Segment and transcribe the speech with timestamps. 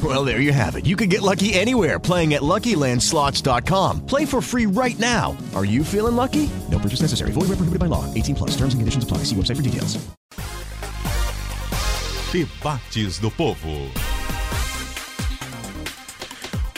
[0.00, 0.86] Well, there you have it.
[0.86, 4.06] You can get lucky anywhere playing at LuckyLandSlots.com.
[4.06, 5.36] Play for free right now.
[5.56, 6.48] Are you feeling lucky?
[6.70, 7.32] No purchase necessary.
[7.32, 8.04] Void where prohibited by law.
[8.14, 8.50] 18 plus.
[8.50, 9.24] Terms and conditions apply.
[9.24, 9.98] See website for details.
[12.30, 13.90] Debates do Povo.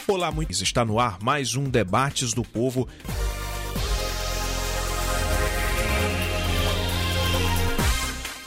[0.06, 0.62] Olá, muitos.
[0.62, 2.88] Está no ar mais um Debates do Povo.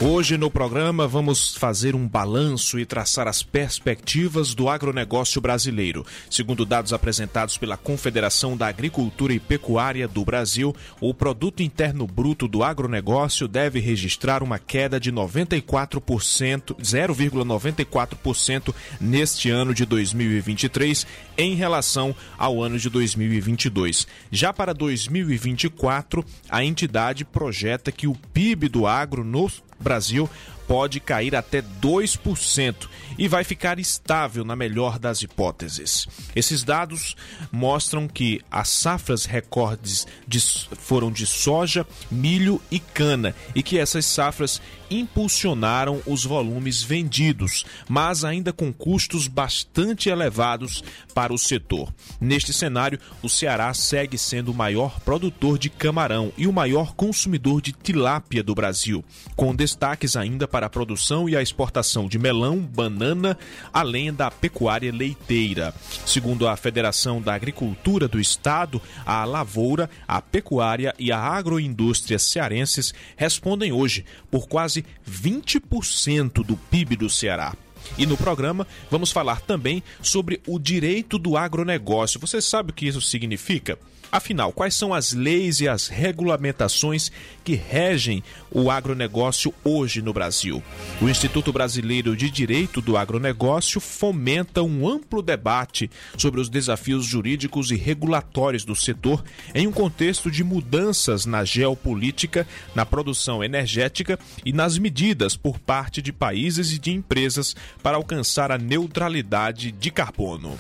[0.06, 6.06] Hoje no programa vamos fazer um balanço e traçar as perspectivas do agronegócio brasileiro.
[6.30, 12.50] Segundo dados apresentados pela Confederação da Agricultura e Pecuária do Brasil, o produto interno bruto
[12.50, 22.14] do agronegócio deve registrar uma queda de 94%, 0,94% neste ano de 2023 em relação
[22.38, 24.06] ao ano de 2022.
[24.30, 29.50] Já para 2024, a entidade projeta que o PIB do agro no
[29.84, 30.30] Brasil
[30.68, 36.08] pode cair até 2% e vai ficar estável na melhor das hipóteses.
[36.36, 37.16] Esses dados
[37.52, 44.06] mostram que as safras recordes de, foram de soja, milho e cana e que essas
[44.06, 51.94] safras impulsionaram os volumes vendidos, mas ainda com custos bastante elevados para o setor.
[52.20, 57.62] Neste cenário, o Ceará segue sendo o maior produtor de camarão e o maior consumidor
[57.62, 59.04] de tilápia do Brasil,
[59.36, 63.36] com destaques ainda para a produção e a exportação de melão, banana,
[63.74, 65.74] além da pecuária leiteira.
[66.06, 72.94] Segundo a Federação da Agricultura do Estado, a lavoura, a pecuária e a agroindústria cearenses
[73.16, 77.56] respondem hoje por quase 20% do PIB do Ceará.
[77.98, 82.20] E no programa vamos falar também sobre o direito do agronegócio.
[82.20, 83.80] Você sabe o que isso significa?
[84.14, 87.12] Afinal, quais são as leis e as regulamentações
[87.44, 90.62] que regem o agronegócio hoje no Brasil?
[91.02, 97.72] O Instituto Brasileiro de Direito do Agronegócio fomenta um amplo debate sobre os desafios jurídicos
[97.72, 99.24] e regulatórios do setor
[99.56, 106.04] em um contexto de mudanças na geopolítica, na produção energética e nas medidas por parte
[106.04, 110.56] de países e de empresas para alcançar a neutralidade de carbono.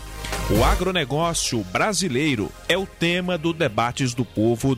[0.49, 4.77] O agronegócio brasileiro é o tema do Debates do Povo.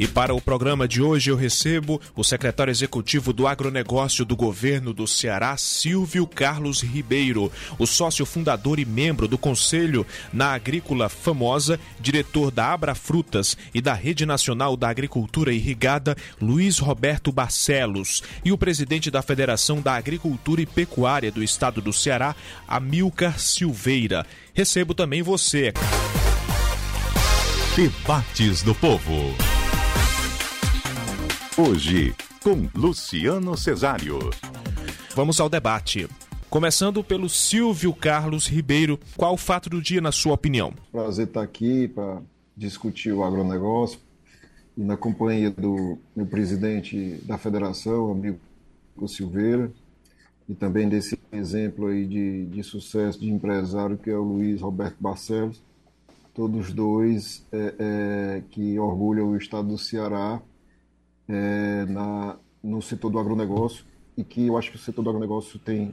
[0.00, 4.94] E para o programa de hoje eu recebo o secretário executivo do agronegócio do governo
[4.94, 11.78] do Ceará, Silvio Carlos Ribeiro, o sócio fundador e membro do Conselho na Agrícola Famosa,
[12.00, 18.50] diretor da Abra Frutas e da Rede Nacional da Agricultura Irrigada, Luiz Roberto Barcelos, e
[18.50, 22.34] o presidente da Federação da Agricultura e Pecuária do Estado do Ceará,
[22.66, 24.24] Amilcar Silveira.
[24.54, 25.74] Recebo também você.
[27.76, 29.59] Debates do Povo.
[31.60, 34.18] Hoje, com Luciano Cesário.
[35.14, 36.08] Vamos ao debate.
[36.48, 40.72] Começando pelo Silvio Carlos Ribeiro, qual o fato do dia, na sua opinião?
[40.90, 42.22] Prazer estar aqui para
[42.56, 43.98] discutir o agronegócio
[44.74, 48.38] e na companhia do meu presidente da federação, amigo
[49.06, 49.70] Silveira,
[50.48, 54.96] e também desse exemplo aí de, de sucesso de empresário que é o Luiz Roberto
[54.98, 55.62] Barcelos,
[56.32, 60.40] todos dois é, é, que orgulham o estado do Ceará
[61.30, 63.84] é, na, no setor do agronegócio
[64.16, 65.92] e que eu acho que o setor do agronegócio tem,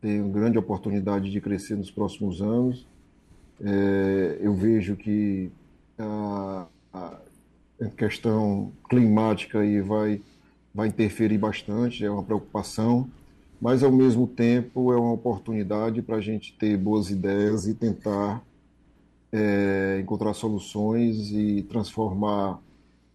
[0.00, 2.86] tem uma grande oportunidade de crescer nos próximos anos.
[3.60, 5.50] É, eu vejo que
[5.96, 7.18] a, a,
[7.96, 10.20] questão climática aí vai,
[10.74, 13.08] vai interferir bastante, é uma preocupação,
[13.60, 18.42] mas ao mesmo tempo é uma oportunidade para a gente ter boas ideias e tentar
[19.32, 22.60] é, encontrar soluções e transformar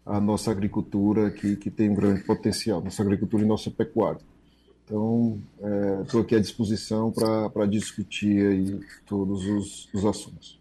[0.05, 4.19] a nossa agricultura que, que tem um grande potencial, nossa agricultura e nossa pecuária.
[4.85, 5.39] Então,
[6.03, 10.59] estou é, aqui à disposição para discutir aí todos os, os, assuntos.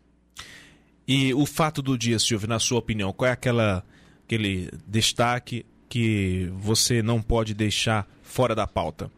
[1.06, 3.84] E o fato do dia, Silvio, na sua opinião, qual é aquela,
[4.24, 9.10] aquele destaque que você não pode deixar fora da pauta?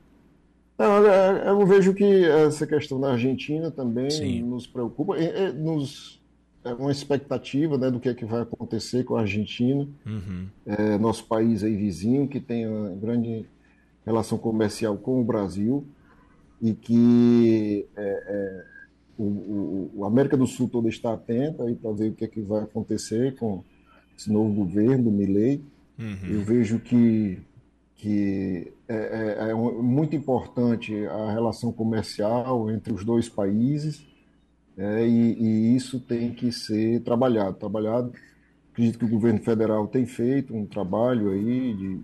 [0.79, 4.43] Não, é, eu vejo que essa questão da Argentina também Sim.
[4.43, 6.21] nos preocupa, é, é, nos,
[6.64, 10.46] é uma expectativa né, do que é que vai acontecer com a Argentina, uhum.
[10.64, 13.46] é, nosso país aí vizinho, que tem uma grande
[14.05, 15.87] relação comercial com o Brasil
[16.61, 18.64] e que é, é,
[19.19, 22.40] o, o, o, América do Sul toda está atenta para ver o que é que
[22.40, 23.62] vai acontecer com
[24.16, 25.62] esse novo governo do Milley.
[25.99, 26.19] Uhum.
[26.28, 27.38] Eu vejo que
[27.96, 28.94] que é,
[29.46, 34.05] é, é, muito importante a relação comercial entre os dois países
[34.76, 37.56] é, e, e, isso tem que ser trabalhado.
[37.56, 38.12] Trabalhado,
[38.73, 42.00] acredito que o governo federal tem feito um trabalho aí de,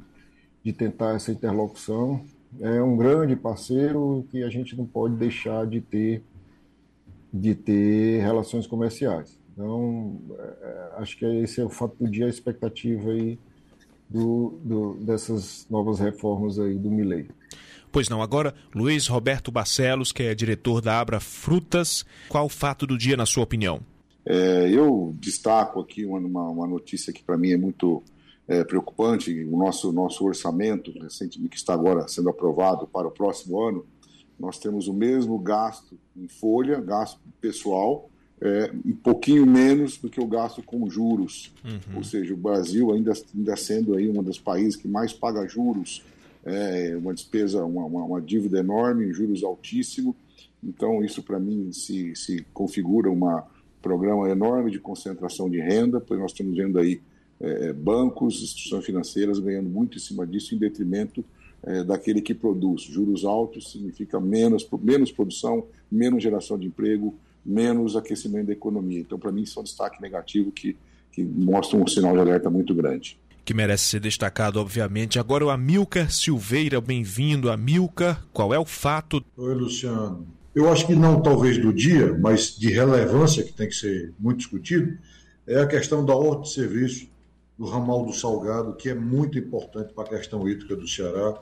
[0.64, 2.24] de tentar essa interlocução.
[2.60, 6.22] É um grande parceiro que a gente não pode deixar de ter
[7.32, 9.38] de ter relações comerciais.
[9.52, 13.38] Então, é, é acho que esse é o fato do dia, a expectativa aí
[14.08, 17.28] do, do, dessas novas reformas aí do Milei.
[17.92, 22.86] Pois não, agora Luiz Roberto Barcelos, que é diretor da Abra Frutas, qual o fato
[22.86, 23.80] do dia na sua opinião?
[24.24, 28.02] É, eu destaco aqui uma, uma notícia que para mim é muito
[28.46, 33.60] é, preocupante, o nosso, nosso orçamento, recentemente que está agora sendo aprovado para o próximo
[33.60, 33.86] ano,
[34.38, 38.10] nós temos o mesmo gasto em folha, gasto pessoal,
[38.40, 41.52] é, um pouquinho menos do que o gasto com juros.
[41.64, 41.98] Uhum.
[41.98, 46.02] Ou seja, o Brasil ainda, ainda sendo aí um dos países que mais paga juros,
[46.44, 50.14] é uma despesa, uma, uma, uma dívida enorme, juros altíssimos.
[50.62, 53.20] Então, isso para mim se, se configura um
[53.80, 57.00] programa enorme de concentração de renda, pois nós estamos vendo aí
[57.40, 61.24] é, bancos, instituições financeiras ganhando muito em cima disso, em detrimento
[61.62, 62.82] é, daquele que produz.
[62.82, 67.14] Juros altos significa menos, menos produção, menos geração de emprego,
[67.44, 69.00] menos aquecimento da economia.
[69.00, 70.76] Então, para mim, isso é um destaque negativo que,
[71.10, 73.18] que mostra um sinal de alerta muito grande.
[73.44, 75.18] Que merece ser destacado, obviamente.
[75.18, 77.50] Agora, o Amilcar Silveira, bem-vindo.
[77.50, 79.24] Amilcar, qual é o fato?
[79.36, 80.26] Oi, Luciano.
[80.54, 84.38] Eu acho que não talvez do dia, mas de relevância, que tem que ser muito
[84.38, 84.98] discutido,
[85.46, 87.08] é a questão da ordem de serviço
[87.56, 91.40] do ramal do Salgado, que é muito importante para a questão hídrica do Ceará,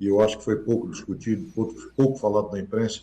[0.00, 1.50] e eu acho que foi pouco discutido,
[1.96, 3.00] pouco, falado na imprensa.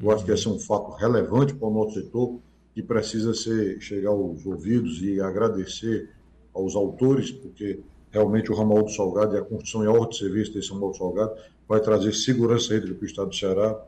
[0.00, 2.38] Eu acho que esse é um fato relevante para o nosso setor
[2.74, 6.10] que precisa ser, chegar aos ouvidos e agradecer
[6.56, 7.80] aos autores, porque
[8.10, 10.90] realmente o ramal do Salgado e a construção e a ordem de serviço desse ramal
[10.90, 11.32] do Salgado
[11.68, 13.78] vai trazer segurança hídrica para o estado do Ceará.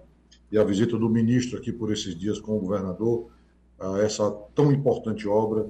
[0.53, 3.29] E a visita do ministro aqui por esses dias com o governador
[3.79, 5.67] a essa tão importante obra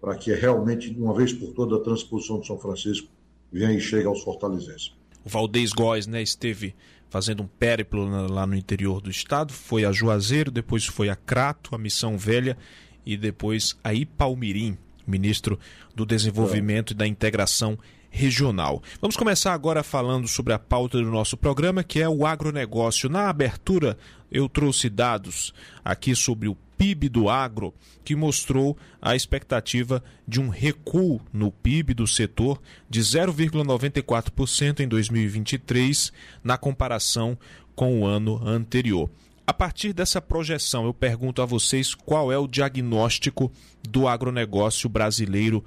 [0.00, 3.08] para que realmente, uma vez por toda, a transposição de São Francisco
[3.50, 4.94] venha e chegue aos fortalezenses.
[5.24, 6.74] O Valdez Góes né, esteve
[7.08, 11.74] fazendo um périplo lá no interior do estado, foi a Juazeiro, depois foi a Crato,
[11.74, 12.56] a Missão Velha
[13.04, 14.76] e depois a Ipalmirim,
[15.06, 15.58] ministro
[15.94, 17.78] do Desenvolvimento e da Integração
[18.10, 18.82] Regional.
[19.00, 23.08] Vamos começar agora falando sobre a pauta do nosso programa, que é o agronegócio.
[23.08, 23.98] Na abertura,
[24.30, 25.52] eu trouxe dados
[25.84, 27.74] aqui sobre o PIB do agro,
[28.04, 36.12] que mostrou a expectativa de um recuo no PIB do setor de 0,94% em 2023,
[36.42, 37.38] na comparação
[37.74, 39.10] com o ano anterior.
[39.46, 43.52] A partir dessa projeção, eu pergunto a vocês qual é o diagnóstico
[43.88, 45.64] do agronegócio brasileiro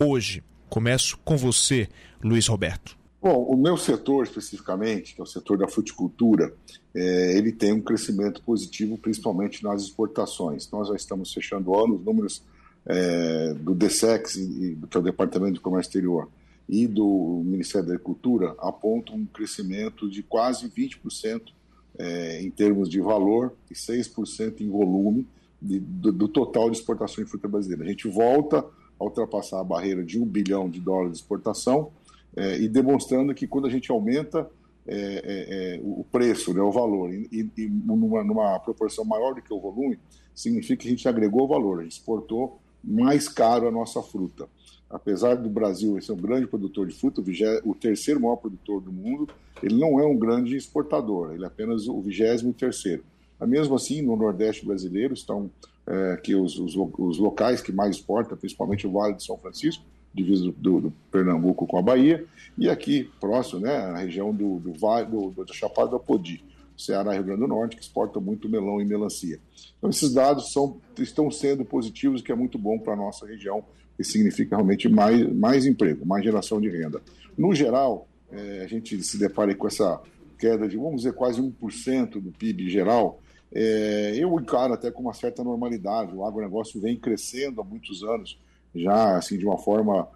[0.00, 0.42] hoje.
[0.70, 1.88] Começo com você,
[2.24, 2.96] Luiz Roberto.
[3.20, 6.54] Bom, o meu setor especificamente, que é o setor da fruticultura,
[6.94, 10.70] é, ele tem um crescimento positivo, principalmente nas exportações.
[10.70, 12.42] Nós já estamos fechando o ano, os números
[12.86, 16.30] é, do DSEX, que é o Departamento de Comércio Exterior,
[16.66, 21.57] e do Ministério da Agricultura apontam um crescimento de quase 20%
[21.98, 25.26] é, em termos de valor e 6% em volume
[25.60, 27.84] de, do, do, total de exportação de fruta brasileira.
[27.84, 28.64] A gente volta
[28.98, 31.90] a ultrapassar a barreira de um bilhão de dólares de exportação,
[32.36, 34.48] é, e demonstrando que quando a gente aumenta
[34.86, 39.42] é, é, é o preço, né, o valor, e, e numa, numa, proporção maior do
[39.42, 39.98] que o volume,
[40.34, 44.48] significa que a gente agregou valor, a gente exportou mais caro a nossa fruta.
[44.90, 48.90] Apesar do Brasil ser um grande produtor de fruta, o, o terceiro maior produtor do
[48.90, 49.28] mundo,
[49.62, 53.04] ele não é um grande exportador, ele é apenas o vigésimo terceiro.
[53.46, 55.50] Mesmo assim, no Nordeste brasileiro estão
[55.86, 59.84] é, que os, os, os, locais que mais exportam, principalmente o Vale de São Francisco,
[60.12, 62.24] divisa do, do, Pernambuco com a Bahia,
[62.56, 66.44] e aqui próximo, né, a região do, do Vale, do, do Chapada do Podi,
[66.76, 69.38] Ceará e Rio Grande do Norte, que exportam muito melão e melancia.
[69.78, 73.64] Então, esses dados são, estão sendo positivos, que é muito bom para a nossa região,
[74.04, 77.00] significa realmente mais, mais emprego, mais geração de renda.
[77.36, 80.00] No geral, é, a gente se depara com essa
[80.38, 83.20] queda de, vamos dizer, quase 1% do PIB geral,
[83.52, 86.14] é, eu encaro até com uma certa normalidade.
[86.14, 88.38] O agronegócio vem crescendo há muitos anos,
[88.74, 90.08] já assim de uma forma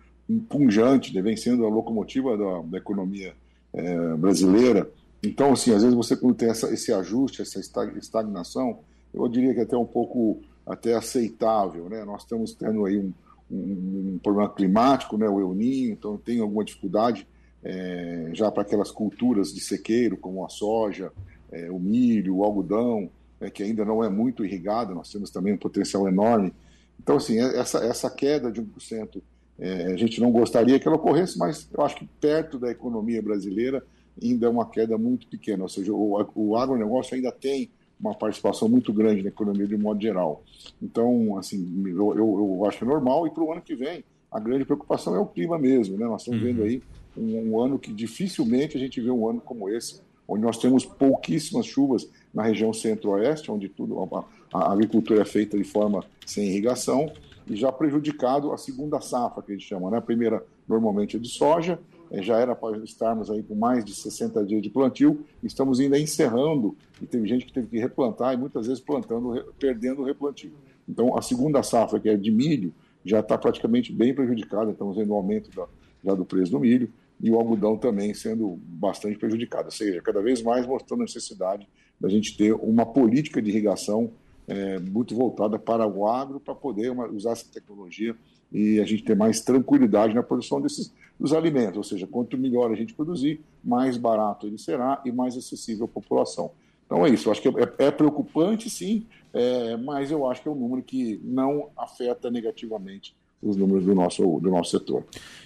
[0.49, 3.35] punjante, né, vem sendo a locomotiva da, da economia
[3.73, 4.89] é, brasileira.
[5.23, 8.81] Então, assim, às vezes você quando tem essa, esse ajuste, essa estagnação,
[9.13, 12.05] eu diria que é até um pouco até aceitável, né?
[12.05, 13.13] Nós estamos tendo aí um,
[13.53, 15.29] um, um problema climático, né?
[15.29, 17.27] O El Ninho, então tem alguma dificuldade
[17.63, 21.13] é, já para aquelas culturas de sequeiro, como a soja,
[21.51, 25.53] é, o milho, o algodão, é, que ainda não é muito irrigada, nós temos também
[25.53, 26.53] um potencial enorme.
[27.01, 29.23] Então, assim, é, essa, essa queda de 1%,
[29.59, 33.23] é, a gente não gostaria que ela ocorresse, mas eu acho que perto da economia
[33.23, 33.85] brasileira
[34.21, 37.71] ainda é uma queda muito pequena, ou seja, o, o agronegócio ainda tem
[38.03, 40.43] uma participação muito grande na economia de modo geral.
[40.83, 44.65] Então, assim, eu, eu, eu acho normal, e para o ano que vem, a grande
[44.65, 46.07] preocupação é o clima mesmo, né?
[46.07, 46.49] Nós estamos uhum.
[46.49, 46.83] vendo aí
[47.17, 50.85] um, um, ano que dificilmente a gente vê um ano como esse, onde nós temos
[50.85, 56.49] pouquíssimas chuvas na região centro-oeste, onde tudo a, a, agricultura é feita de forma sem
[56.49, 57.13] irrigação,
[57.47, 59.99] e já prejudicado a segunda safra, que a gente chama, né?
[59.99, 63.95] A primeira normalmente é de soja, é, já era para estarmos aí com mais de
[63.95, 68.37] 60 dias de plantio, estamos ainda encerrando, e teve gente que teve que replantar, e
[68.37, 70.53] muitas vezes plantando, perdendo o replantio.
[70.87, 75.13] Então, a segunda safra, que é de milho, já está praticamente bem prejudicada, estamos vendo
[75.13, 75.67] um aumento da,
[76.05, 80.21] já do preço do milho, e o algodão também sendo bastante prejudicado, ou seja, cada
[80.21, 81.67] vez mais mostrando a necessidade
[81.99, 84.11] da gente ter uma política de irrigação
[84.49, 88.15] é, muito voltada para o agro, para poder uma, usar essa tecnologia
[88.53, 92.73] e a gente ter mais tranquilidade na produção desses dos alimentos, ou seja, quanto melhor
[92.73, 96.51] a gente produzir, mais barato ele será e mais acessível à população.
[96.85, 100.49] Então é isso, eu acho que é, é preocupante sim, é, mas eu acho que
[100.49, 105.05] é um número que não afeta negativamente os números do nosso, do nosso setor.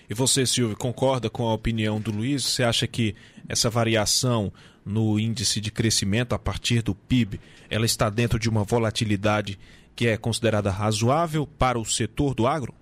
[0.08, 2.44] E você, Silvio, concorda com a opinião do Luiz?
[2.44, 3.14] Você acha que
[3.48, 4.52] essa variação
[4.84, 9.58] no índice de crescimento a partir do PIB, ela está dentro de uma volatilidade
[9.94, 12.75] que é considerada razoável para o setor do agro?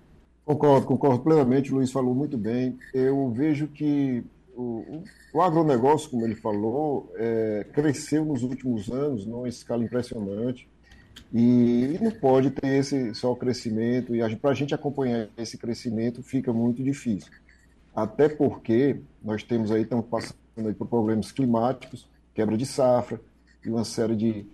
[0.45, 1.71] Concordo, concordo plenamente.
[1.71, 2.77] O Luiz falou muito bem.
[2.93, 4.23] Eu vejo que
[4.55, 10.67] o, o agronegócio, como ele falou, é, cresceu nos últimos anos numa escala impressionante.
[11.33, 16.53] E não pode ter esse só crescimento, e para a gente acompanhar esse crescimento fica
[16.53, 17.31] muito difícil.
[17.95, 23.19] Até porque nós temos aí, estamos passando aí por problemas climáticos, quebra de safra,
[23.65, 24.45] e uma série de,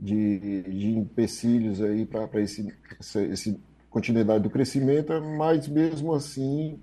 [0.00, 2.74] de, de empecilhos aí para esse,
[3.30, 6.78] esse continuidade do crescimento, mas mesmo assim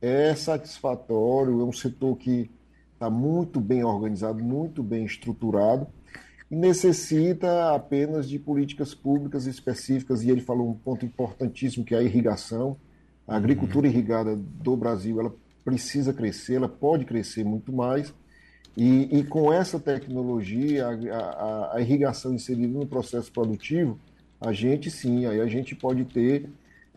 [0.00, 2.50] é satisfatório, é um setor que
[2.92, 5.86] está muito bem organizado, muito bem estruturado,
[6.50, 12.02] necessita apenas de políticas públicas específicas, e ele falou um ponto importantíssimo, que é a
[12.02, 12.76] irrigação.
[13.26, 18.14] A agricultura irrigada do Brasil, ela precisa crescer, ela pode crescer muito mais,
[18.76, 23.98] e, e com essa tecnologia, a, a, a, irrigação inserida no processo produtivo,
[24.44, 26.48] a gente sim, aí a gente pode ter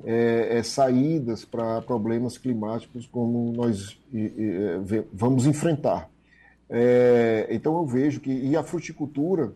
[0.03, 6.09] é, é, saídas para problemas climáticos como nós é, vamos enfrentar.
[6.69, 9.53] É, então eu vejo que e a fruticultura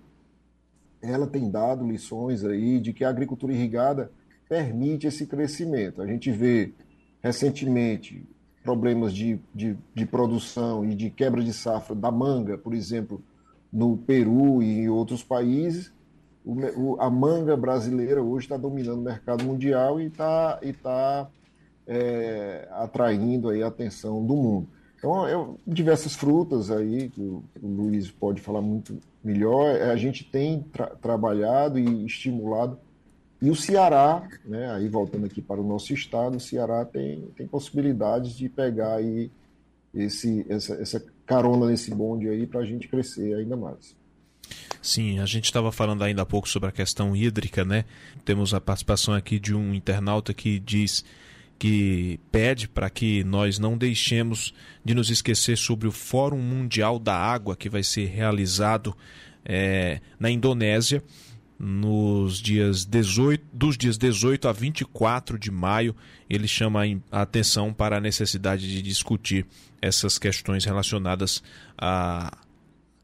[1.02, 4.12] ela tem dado lições aí de que a agricultura irrigada
[4.48, 6.02] permite esse crescimento.
[6.02, 6.74] A gente vê
[7.22, 8.24] recentemente
[8.64, 13.24] problemas de, de, de produção e de quebra de safra da manga, por exemplo,
[13.72, 15.92] no Peru e em outros países.
[16.44, 21.30] O, a manga brasileira hoje está dominando o mercado mundial e está e tá,
[21.86, 24.68] é, atraindo aí a atenção do mundo.
[24.98, 29.96] Então, eu, diversas frutas aí, que o, o Luiz pode falar muito melhor, é, a
[29.96, 32.78] gente tem tra trabalhado e estimulado.
[33.42, 37.48] E o Ceará, né, aí voltando aqui para o nosso estado, o Ceará tem, tem
[37.48, 39.32] possibilidades de pegar aí
[39.94, 43.96] esse, essa, essa carona nesse bonde aí para a gente crescer ainda mais.
[44.82, 47.86] Sim, a gente estava falando ainda há pouco sobre a questão hídrica, né?
[48.26, 51.06] Temos a participação aqui de um internauta que diz
[51.60, 54.52] que pede para que nós não deixemos
[54.84, 58.98] de nos esquecer sobre o Fórum Mundial da Água que vai ser realizado
[59.46, 61.04] é, na Indonésia
[61.60, 65.96] nos dias 18, dos dias 18 a 24 de maio.
[66.28, 69.46] Ele chama a atenção para a necessidade de discutir
[69.80, 71.44] essas questões relacionadas
[71.78, 72.36] a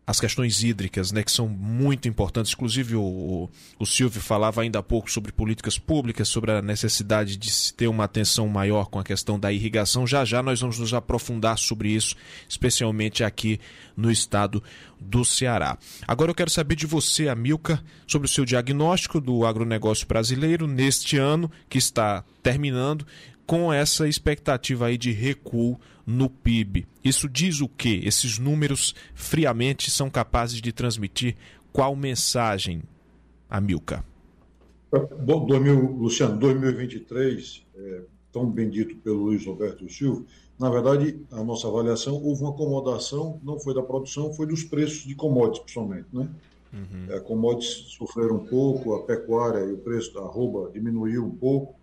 [0.07, 2.53] as questões hídricas, né, que são muito importantes.
[2.53, 7.51] Inclusive, o, o, Silvio falava ainda há pouco sobre políticas públicas, sobre a necessidade de
[7.51, 10.07] se ter uma atenção maior com a questão da irrigação.
[10.07, 12.15] Já já nós vamos nos aprofundar sobre isso,
[12.47, 13.59] especialmente aqui
[13.97, 14.63] no estado
[14.97, 15.77] do Ceará.
[16.07, 21.17] Agora eu quero saber de você, Amilca, sobre o seu diagnóstico do agronegócio brasileiro neste
[21.17, 23.05] ano que está terminando
[23.45, 26.87] com essa expectativa aí de recuo no PIB.
[27.03, 28.01] Isso diz o quê?
[28.05, 31.35] Esses números friamente são capazes de transmitir
[31.73, 32.81] qual mensagem,
[33.49, 34.05] Amilcar?
[35.25, 40.23] Bom, 2000, Luciano, 2023, é, tão bem dito pelo Luiz Roberto Silva,
[40.57, 45.03] na verdade, a nossa avaliação, houve uma acomodação, não foi da produção, foi dos preços
[45.03, 46.27] de commodities, principalmente, né?
[46.73, 47.13] Uhum.
[47.13, 51.75] É, commodities sofreram um pouco, a pecuária e o preço da arroba diminuiu um pouco,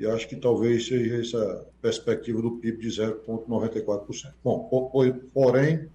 [0.00, 4.32] e acho que talvez seja essa perspectiva do PIB de 0,94%.
[4.42, 4.66] Bom,
[5.34, 5.90] porém,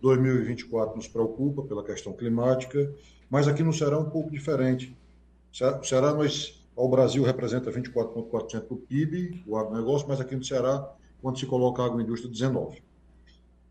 [0.00, 2.92] 2024 nos preocupa pela questão climática,
[3.30, 4.98] mas aqui no Ceará é um pouco diferente.
[5.80, 10.92] O Ceará, nós, o Brasil representa 24,4% do PIB, o agronegócio, mas aqui no Ceará,
[11.22, 12.82] quando se coloca a agroindústria, 19%.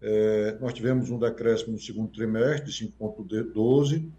[0.01, 4.09] É, nós tivemos um decréscimo no segundo trimestre de 5,12%,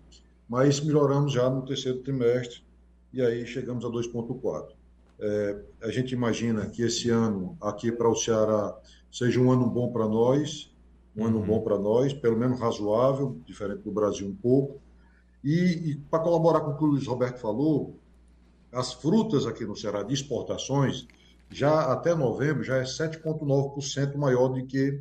[0.46, 2.62] mas melhoramos já no terceiro trimestre,
[3.10, 4.75] e aí chegamos a 2,4%.
[5.18, 8.76] É, a gente imagina que esse ano, aqui para o Ceará,
[9.10, 10.72] seja um ano bom para nós,
[11.16, 11.28] um uhum.
[11.28, 14.80] ano bom para nós, pelo menos razoável, diferente do Brasil um pouco.
[15.42, 17.98] E, e para colaborar com o que o Luiz Roberto falou,
[18.72, 21.06] as frutas aqui no Ceará de exportações,
[21.50, 25.00] já até novembro, já é 7,9% maior do que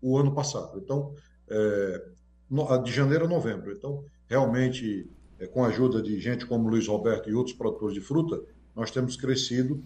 [0.00, 0.78] o ano passado.
[0.78, 1.14] Então,
[1.48, 2.02] é,
[2.82, 3.72] de janeiro a novembro.
[3.72, 8.00] Então, realmente, é, com a ajuda de gente como Luiz Roberto e outros produtores de
[8.00, 8.42] fruta,
[8.74, 9.82] nós temos crescido.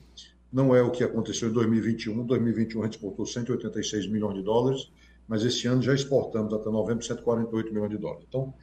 [0.52, 2.24] Não é o que aconteceu em 2021.
[2.24, 4.90] 2021 a gente exportou 186 milhões de dólares,
[5.28, 8.24] mas esse ano já exportamos até novembro 148 milhões de dólares.
[8.28, 8.54] Então,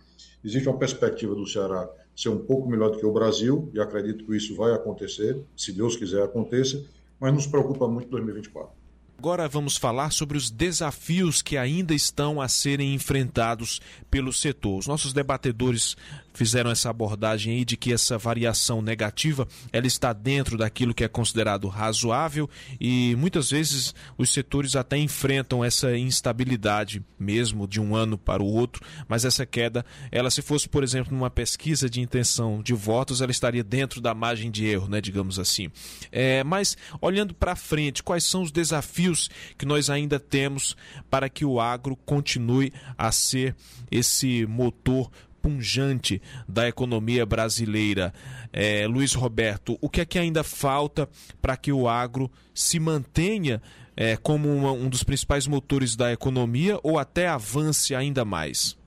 [0.43, 4.25] existe uma perspectiva do Ceará ser um pouco melhor do que o Brasil, e acredito
[4.25, 6.83] que isso vai acontecer, se Deus quiser aconteça,
[7.19, 8.82] mas nos preocupa muito 2024.
[9.23, 13.79] Agora vamos falar sobre os desafios que ainda estão a serem enfrentados
[14.11, 14.79] pelo setor.
[14.79, 15.95] Os nossos debatedores
[16.33, 21.07] fizeram essa abordagem aí de que essa variação negativa ela está dentro daquilo que é
[21.07, 22.49] considerado razoável
[22.81, 28.47] e muitas vezes os setores até enfrentam essa instabilidade mesmo de um ano para o
[28.47, 33.21] outro, mas essa queda, ela se fosse, por exemplo, numa pesquisa de intenção de votos,
[33.21, 35.69] ela estaria dentro da margem de erro, né, digamos assim.
[36.11, 39.12] É, mas olhando para frente, quais são os desafios
[39.57, 40.75] que nós ainda temos
[41.09, 43.55] para que o agro continue a ser
[43.91, 45.09] esse motor
[45.41, 48.13] punjante da economia brasileira.
[48.53, 51.09] É, Luiz Roberto, o que é que ainda falta
[51.41, 53.61] para que o agro se mantenha
[53.95, 58.77] é, como uma, um dos principais motores da economia ou até avance ainda mais?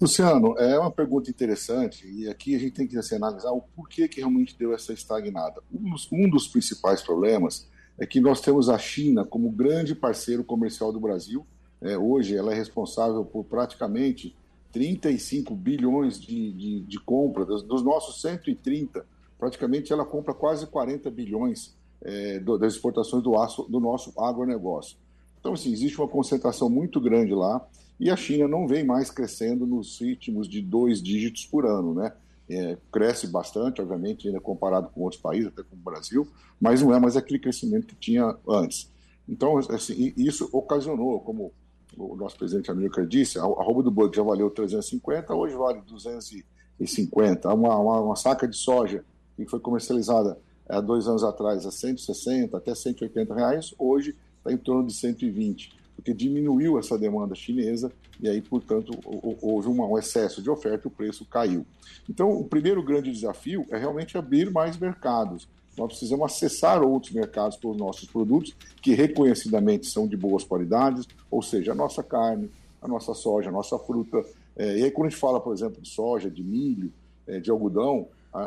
[0.00, 4.06] Luciano, é uma pergunta interessante e aqui a gente tem que assim, analisar o porquê
[4.06, 5.60] que realmente deu essa estagnada.
[5.72, 10.44] Um dos, um dos principais problemas é que nós temos a China como grande parceiro
[10.44, 11.44] comercial do Brasil.
[11.80, 14.34] É, hoje ela é responsável por praticamente
[14.72, 19.04] 35 bilhões de, de, de compra, dos, dos, nossos 130,
[19.38, 24.96] praticamente ela compra quase 40 bilhões é, do, das exportações do, aço, do nosso agronegócio.
[25.40, 27.66] Então, assim, existe uma concentração muito grande lá
[27.98, 32.12] e a China não vem mais crescendo nos ritmos de dois dígitos por ano, né?
[32.50, 36.26] É, cresce bastante, obviamente, ainda comparado com outros países, até com o Brasil,
[36.58, 38.90] mas não é mais aquele crescimento que tinha antes.
[39.28, 41.52] Então, assim, isso ocasionou, como
[41.96, 45.80] o nosso presidente América disse, a, roupa do boi que já valeu 350, hoje vale
[45.82, 47.52] 250.
[47.52, 49.04] Uma, uma, uma saca de soja
[49.36, 54.56] que foi comercializada há dois anos atrás a 160 até 180 reais, hoje está em
[54.56, 58.92] torno de 120, porque diminuiu essa demanda chinesa e aí, portanto,
[59.42, 61.66] houve um excesso de oferta e o preço caiu.
[62.08, 65.48] Então, o primeiro grande desafio é realmente abrir mais mercados.
[65.76, 71.04] Nós precisamos acessar outros mercados para os nossos produtos, que reconhecidamente são de boas qualidades,
[71.28, 72.48] ou seja, a nossa carne,
[72.80, 74.24] a nossa soja, a nossa fruta.
[74.56, 76.92] É, e aí, quando a gente fala, por exemplo, de soja, de milho,
[77.26, 78.06] é, de algodão,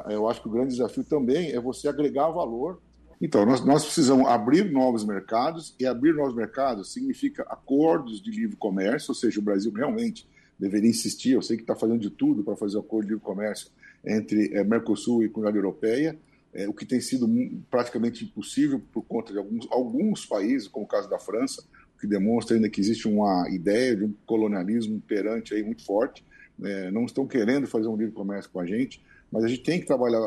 [0.10, 2.80] eu acho que o grande desafio também é você agregar valor.
[3.22, 8.56] Então, nós, nós precisamos abrir novos mercados, e abrir novos mercados significa acordos de livre
[8.56, 12.44] comércio, ou seja, o Brasil realmente deveria insistir, eu sei que está fazendo de tudo
[12.44, 13.70] para fazer acordo de livre comércio
[14.04, 16.18] entre é, Mercosul e Comunidade Europeia,
[16.52, 17.30] é, o que tem sido
[17.70, 21.64] praticamente impossível por conta de alguns, alguns países, como o caso da França,
[22.00, 26.26] que demonstra ainda que existe uma ideia de um colonialismo imperante aí muito forte.
[26.64, 29.80] É, não estão querendo fazer um livre comércio com a gente, mas a gente tem
[29.80, 30.20] que trabalhar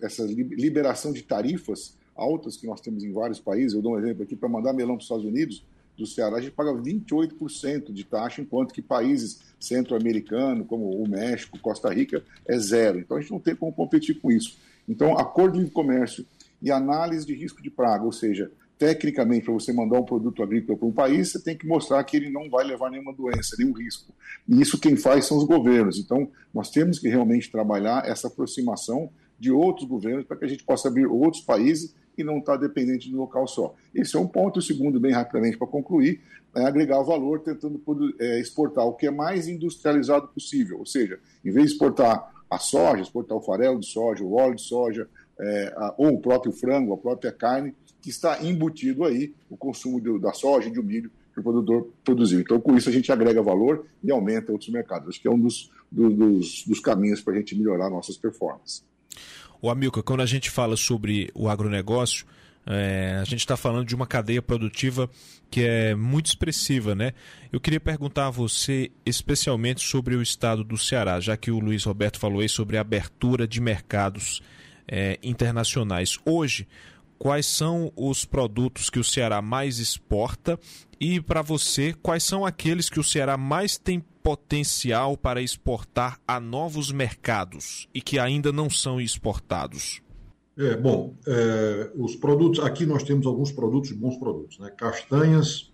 [0.00, 3.74] essa liberação de tarifas altas que nós temos em vários países.
[3.74, 5.64] Eu dou um exemplo aqui: para mandar melão para os Estados Unidos,
[5.96, 11.58] do Ceará, a gente paga 28% de taxa, enquanto que países centro-americanos, como o México,
[11.58, 12.98] Costa Rica, é zero.
[12.98, 14.56] Então a gente não tem como competir com isso.
[14.88, 16.26] Então, acordo de comércio
[16.60, 20.76] e análise de risco de praga, ou seja, tecnicamente, para você mandar um produto agrícola
[20.76, 23.72] para um país, você tem que mostrar que ele não vai levar nenhuma doença, nenhum
[23.72, 24.12] risco.
[24.48, 25.98] E isso quem faz são os governos.
[25.98, 30.64] Então, nós temos que realmente trabalhar essa aproximação de outros governos para que a gente
[30.64, 33.74] possa abrir outros países e não está dependente de um local só.
[33.94, 34.58] Esse é um ponto.
[34.58, 36.20] O segundo, bem rapidamente para concluir,
[36.54, 37.80] é agregar valor tentando
[38.18, 40.78] é, exportar o que é mais industrializado possível.
[40.78, 44.56] Ou seja, em vez de exportar a soja, exportar o farelo de soja, o óleo
[44.56, 45.08] de soja,
[45.40, 50.00] é, a, ou o próprio frango, a própria carne, que está embutido aí o consumo
[50.00, 52.40] de, da soja e do milho que o produtor produziu.
[52.40, 55.08] Então, com isso, a gente agrega valor e aumenta outros mercados.
[55.08, 58.84] Acho que é um dos, do, dos, dos caminhos para a gente melhorar nossas performances.
[59.62, 62.26] O Amilca, quando a gente fala sobre o agronegócio,
[62.66, 65.08] é, a gente está falando de uma cadeia produtiva
[65.48, 67.12] que é muito expressiva, né?
[67.52, 71.84] Eu queria perguntar a você especialmente sobre o estado do Ceará, já que o Luiz
[71.84, 74.42] Roberto falou aí sobre a abertura de mercados
[74.88, 76.18] é, internacionais.
[76.24, 76.66] Hoje,
[77.16, 80.58] quais são os produtos que o Ceará mais exporta
[81.00, 86.38] e, para você, quais são aqueles que o Ceará mais tem potencial para exportar a
[86.38, 90.00] novos mercados e que ainda não são exportados?
[90.56, 94.70] É, bom, é, os produtos, aqui nós temos alguns produtos, bons produtos, né?
[94.70, 95.72] Castanhas,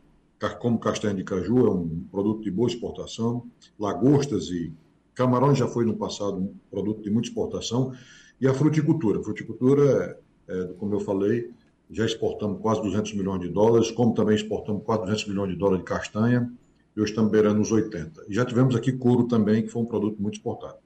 [0.60, 3.44] como castanha de caju, é um produto de boa exportação,
[3.78, 4.72] lagostas e
[5.14, 7.92] camarões já foi no passado um produto de muita exportação,
[8.40, 9.18] e a fruticultura.
[9.18, 10.16] A fruticultura
[10.48, 11.50] é, como eu falei,
[11.90, 15.80] já exportamos quase 200 milhões de dólares, como também exportamos quase 200 milhões de dólares
[15.80, 16.50] de castanha,
[16.98, 18.24] e hoje estamos beirando os 80.
[18.28, 20.78] E já tivemos aqui couro também, que foi um produto muito exportado.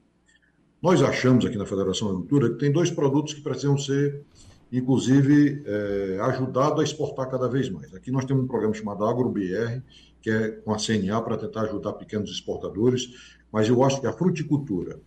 [0.79, 4.21] Nós achamos aqui na Federação da Agricultura que tem dois produtos que precisam ser,
[4.71, 7.91] inclusive, é, ajudados a exportar cada vez mais.
[7.95, 9.81] Aqui nós temos um programa chamado AgroBR,
[10.21, 14.13] que é com a CNA para tentar ajudar pequenos exportadores, mas eu acho que a
[14.13, 14.99] fruticultura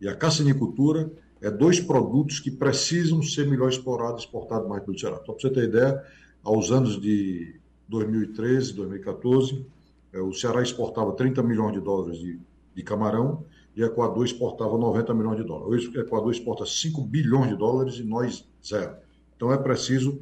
[0.00, 5.18] e a cassinicultura é dois produtos que precisam ser melhor explorados exportados mais pelo Ceará.
[5.22, 6.02] Então, para você ter ideia,
[6.42, 9.75] aos anos de 2013, 2014, é,
[10.20, 12.40] o Ceará exportava 30 milhões de dólares de,
[12.74, 15.86] de camarão e o Equador exportava 90 milhões de dólares.
[15.86, 18.96] Hoje o Equador exporta 5 bilhões de dólares e nós zero.
[19.36, 20.20] Então é preciso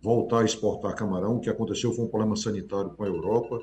[0.00, 1.36] voltar a exportar camarão.
[1.36, 3.60] O que aconteceu foi um problema sanitário com a Europa,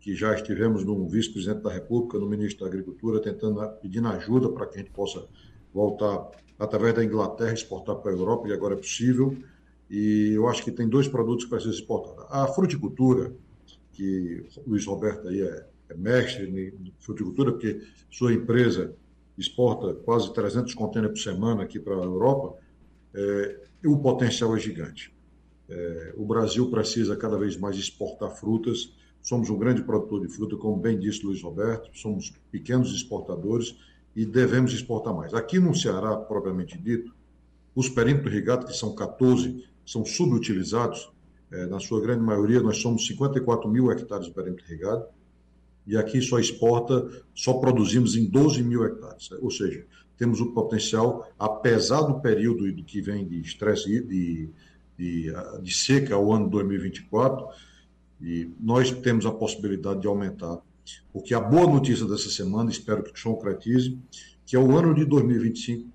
[0.00, 4.66] que já estivemos no vice-presidente da República, no ministro da Agricultura, tentando pedindo ajuda para
[4.66, 5.26] que a gente possa
[5.74, 9.36] voltar através da Inglaterra, exportar para a Europa, e agora é possível.
[9.90, 12.24] E eu acho que tem dois produtos que precisam ser exportados.
[12.30, 13.34] A fruticultura,
[13.92, 18.94] que o Luiz Roberto aí é, é mestre em fruticultura, porque sua empresa
[19.36, 22.56] exporta quase 300 contêineres por semana aqui para a Europa,
[23.14, 25.12] é, o potencial é gigante.
[25.68, 28.92] É, o Brasil precisa cada vez mais exportar frutas.
[29.22, 33.76] Somos um grande produtor de fruta, como bem disse Luiz Roberto, somos pequenos exportadores
[34.14, 35.32] e devemos exportar mais.
[35.32, 37.14] Aqui no Ceará, propriamente dito,
[37.74, 41.10] os perímetros irrigados, que são 14, são subutilizados.
[41.52, 45.04] É, na sua grande maioria, nós somos 54 mil hectares de perímetro irrigado
[45.86, 49.30] e aqui só exporta, só produzimos em 12 mil hectares.
[49.40, 49.84] Ou seja,
[50.16, 54.48] temos o potencial, apesar do período que vem de estresse de,
[54.96, 55.32] de,
[55.62, 57.46] de seca ao ano 2024,
[58.20, 60.62] e nós temos a possibilidade de aumentar
[61.12, 63.98] porque a boa notícia dessa semana, espero que concretize,
[64.46, 65.88] que é o ano de 2025,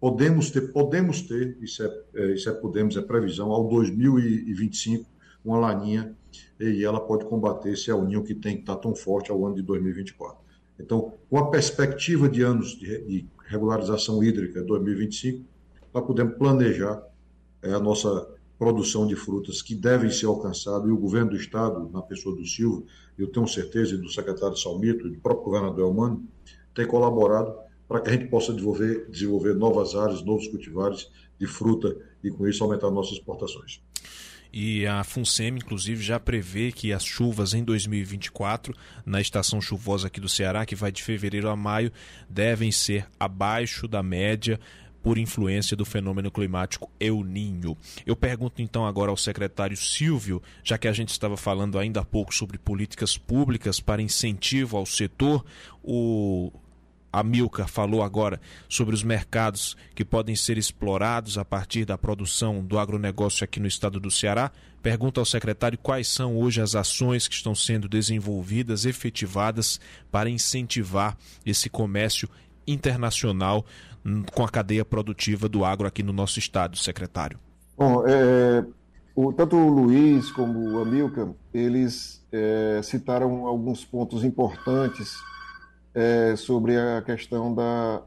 [0.00, 5.04] podemos ter, podemos ter, isso é, é, isso é podemos, é previsão, ao 2025,
[5.44, 6.16] uma laninha,
[6.58, 9.54] e ela pode combater esse El Ninho que tem que estar tão forte ao ano
[9.54, 10.38] de 2024.
[10.78, 15.44] Então, com a perspectiva de anos de, de regularização hídrica 2025,
[15.92, 17.02] nós podemos planejar
[17.62, 21.90] é, a nossa produção de frutas que devem ser alcançadas, e o governo do Estado,
[21.92, 22.86] na pessoa do Silvio,
[23.18, 26.24] eu tenho certeza, e do secretário Salmito, e do próprio governador Elmano,
[26.74, 27.54] tem colaborado
[27.90, 32.46] para que a gente possa desenvolver, desenvolver novas áreas, novos cultivares de fruta e, com
[32.46, 33.80] isso, aumentar nossas exportações.
[34.52, 38.72] E a FUNSEM, inclusive, já prevê que as chuvas em 2024,
[39.04, 41.90] na estação chuvosa aqui do Ceará, que vai de fevereiro a maio,
[42.28, 44.60] devem ser abaixo da média
[45.02, 47.76] por influência do fenômeno climático El Ninho.
[48.06, 52.04] Eu pergunto então agora ao secretário Silvio, já que a gente estava falando ainda há
[52.04, 55.44] pouco sobre políticas públicas para incentivo ao setor,
[55.82, 56.52] o
[57.12, 62.64] a Milka falou agora sobre os mercados que podem ser explorados a partir da produção
[62.64, 64.50] do agronegócio aqui no estado do Ceará.
[64.82, 71.16] Pergunta ao secretário quais são hoje as ações que estão sendo desenvolvidas, efetivadas para incentivar
[71.44, 72.28] esse comércio
[72.66, 73.64] internacional
[74.32, 77.38] com a cadeia produtiva do agro aqui no nosso estado, secretário?
[77.76, 78.64] Bom, é,
[79.14, 85.14] o, tanto o Luiz como o Amilcar, eles é, citaram alguns pontos importantes
[85.94, 88.02] é, sobre a questão da,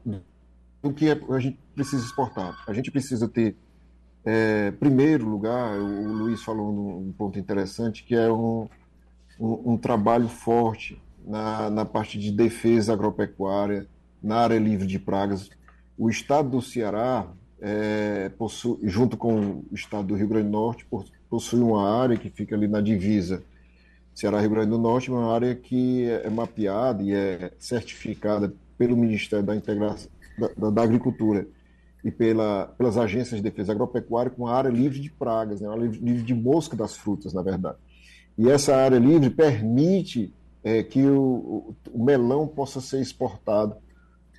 [0.82, 2.62] do que é, a gente precisa exportar.
[2.66, 3.56] A gente precisa ter,
[4.24, 8.68] é, primeiro lugar, o, Luiz falou num, ponto interessante, que é um,
[9.38, 13.86] um, um trabalho forte na, na parte de defesa agropecuária,
[14.22, 15.50] na área livre de pragas,
[15.96, 17.26] o estado do Ceará
[17.60, 20.86] é, possui, junto com o estado do Rio Grande do Norte,
[21.28, 23.42] possui uma área que fica ali na divisa
[24.14, 29.56] Ceará-Rio Grande do Norte, uma área que é mapeada e é certificada pelo Ministério da
[29.56, 30.10] Integração
[30.56, 31.46] da, da Agricultura
[32.04, 35.86] e pela, pelas agências de defesa agropecuária com área livre de pragas, né, uma área
[35.86, 37.78] livre de mosca das frutas, na verdade.
[38.36, 43.76] E essa área livre permite é, que o, o, melão possa ser exportado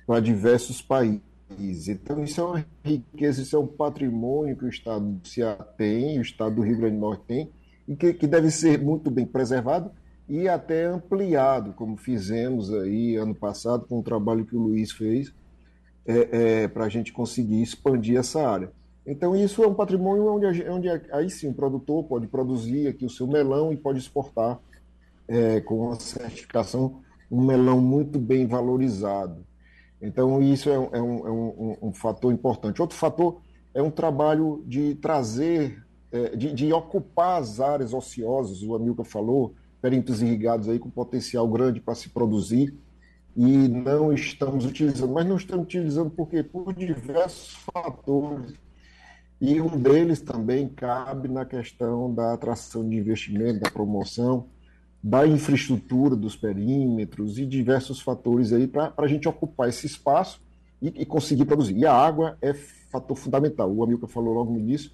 [0.06, 1.88] para diversos países.
[1.88, 6.18] Então, isso é uma riqueza, isso é um patrimônio que o Estado do Ceará tem,
[6.18, 7.50] o Estado do Rio Grande do Norte tem,
[7.88, 9.90] e que, que deve ser muito bem preservado
[10.28, 15.32] e até ampliado, como fizemos aí ano passado com o trabalho que o Luiz fez,
[16.04, 18.72] é, é, para a gente conseguir expandir essa área.
[19.06, 23.10] Então, isso é um patrimônio onde, onde aí sim o produtor pode produzir aqui o
[23.10, 24.58] seu melão e pode exportar
[25.28, 29.46] é, com uma certificação, um melão muito bem valorizado.
[30.02, 32.82] Então, isso é, um, é é um, um fator importante.
[32.82, 33.40] Outro fator
[33.72, 35.85] é um trabalho de trazer,
[36.36, 41.80] de, de, ocupar as áreas ociosas, o Amilcar falou, perímetros irrigados aí com potencial grande
[41.80, 42.74] para se produzir,
[43.36, 45.12] e não estamos utilizando.
[45.12, 46.42] Mas não estamos utilizando por quê?
[46.42, 48.54] Por diversos fatores.
[49.38, 54.46] E um deles também cabe na questão da atração de investimento, da promoção,
[55.02, 60.40] da infraestrutura dos perímetros e diversos fatores aí para a gente ocupar esse espaço
[60.80, 61.76] e, e, conseguir produzir.
[61.76, 63.70] E a água é fator fundamental.
[63.70, 64.90] O Amilcar falou logo no início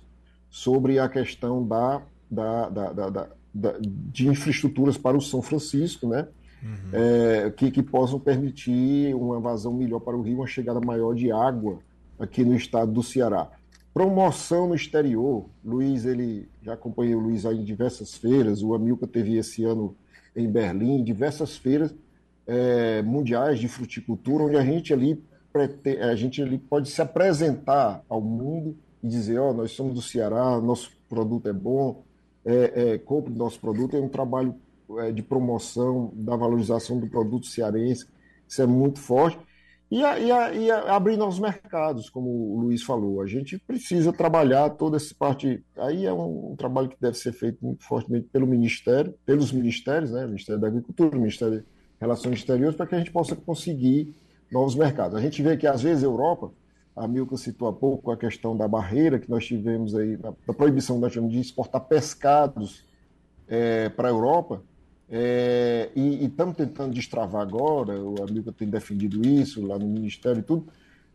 [0.52, 3.10] sobre a questão da, da, da, da,
[3.54, 6.28] da de infraestruturas para o São Francisco, né?
[6.62, 6.90] uhum.
[6.92, 11.32] é, que, que possam permitir uma vazão melhor para o rio, uma chegada maior de
[11.32, 11.78] água
[12.18, 13.50] aqui no estado do Ceará.
[13.92, 19.06] Promoção no exterior, Luiz, ele já acompanhei o Luiz aí em diversas feiras, o Amilca
[19.06, 19.96] teve esse ano
[20.34, 21.94] em Berlim, diversas feiras
[22.46, 25.22] é, mundiais de fruticultura, onde a gente ali
[26.00, 30.02] a gente ali pode se apresentar ao mundo e dizer, ó, oh, nós somos do
[30.02, 32.04] Ceará, nosso produto é bom,
[32.44, 34.54] é, é, compre nosso produto, é um trabalho
[34.98, 38.06] é, de promoção da valorização do produto cearense,
[38.46, 39.38] isso é muito forte.
[39.90, 43.20] E, a, e, a, e a abrir novos mercados, como o Luiz falou.
[43.20, 45.62] A gente precisa trabalhar toda essa parte.
[45.76, 50.10] Aí é um, um trabalho que deve ser feito muito fortemente pelo Ministério, pelos ministérios,
[50.10, 50.26] né?
[50.26, 51.64] Ministério da Agricultura, Ministério de
[52.00, 54.14] Relações Exteriores, para que a gente possa conseguir
[54.50, 55.14] novos mercados.
[55.14, 56.50] A gente vê que, às vezes, a Europa,
[56.94, 61.00] a Milka citou há pouco a questão da barreira que nós tivemos aí, da proibição
[61.00, 62.84] de exportar pescados
[63.48, 64.62] é, para a Europa,
[65.10, 70.42] é, e estamos tentando destravar agora, o amigo tem defendido isso lá no Ministério e
[70.42, 70.68] tudo.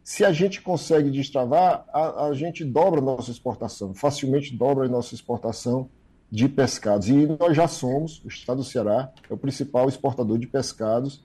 [0.03, 4.87] Se a gente consegue destravar, a, a gente dobra a nossa exportação, facilmente dobra a
[4.87, 5.89] nossa exportação
[6.31, 7.09] de pescados.
[7.09, 11.23] E nós já somos, o estado do Ceará é o principal exportador de pescados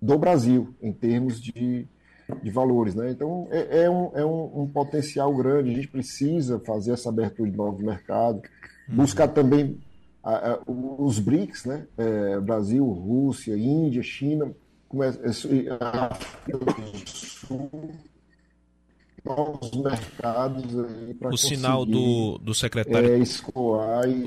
[0.00, 1.86] do Brasil, em termos de,
[2.42, 2.94] de valores.
[2.94, 3.10] Né?
[3.10, 7.50] Então, é, é, um, é um, um, potencial grande, a gente precisa fazer essa abertura
[7.50, 8.42] de novos mercados,
[8.88, 9.78] buscar também
[10.22, 11.86] a, a, os BRICS, né?
[11.96, 14.52] É, Brasil, Rússia, Índia, China,
[15.80, 17.70] África do Sul,
[19.24, 20.64] novos mercados
[21.32, 23.18] o sinal do, do secretário é,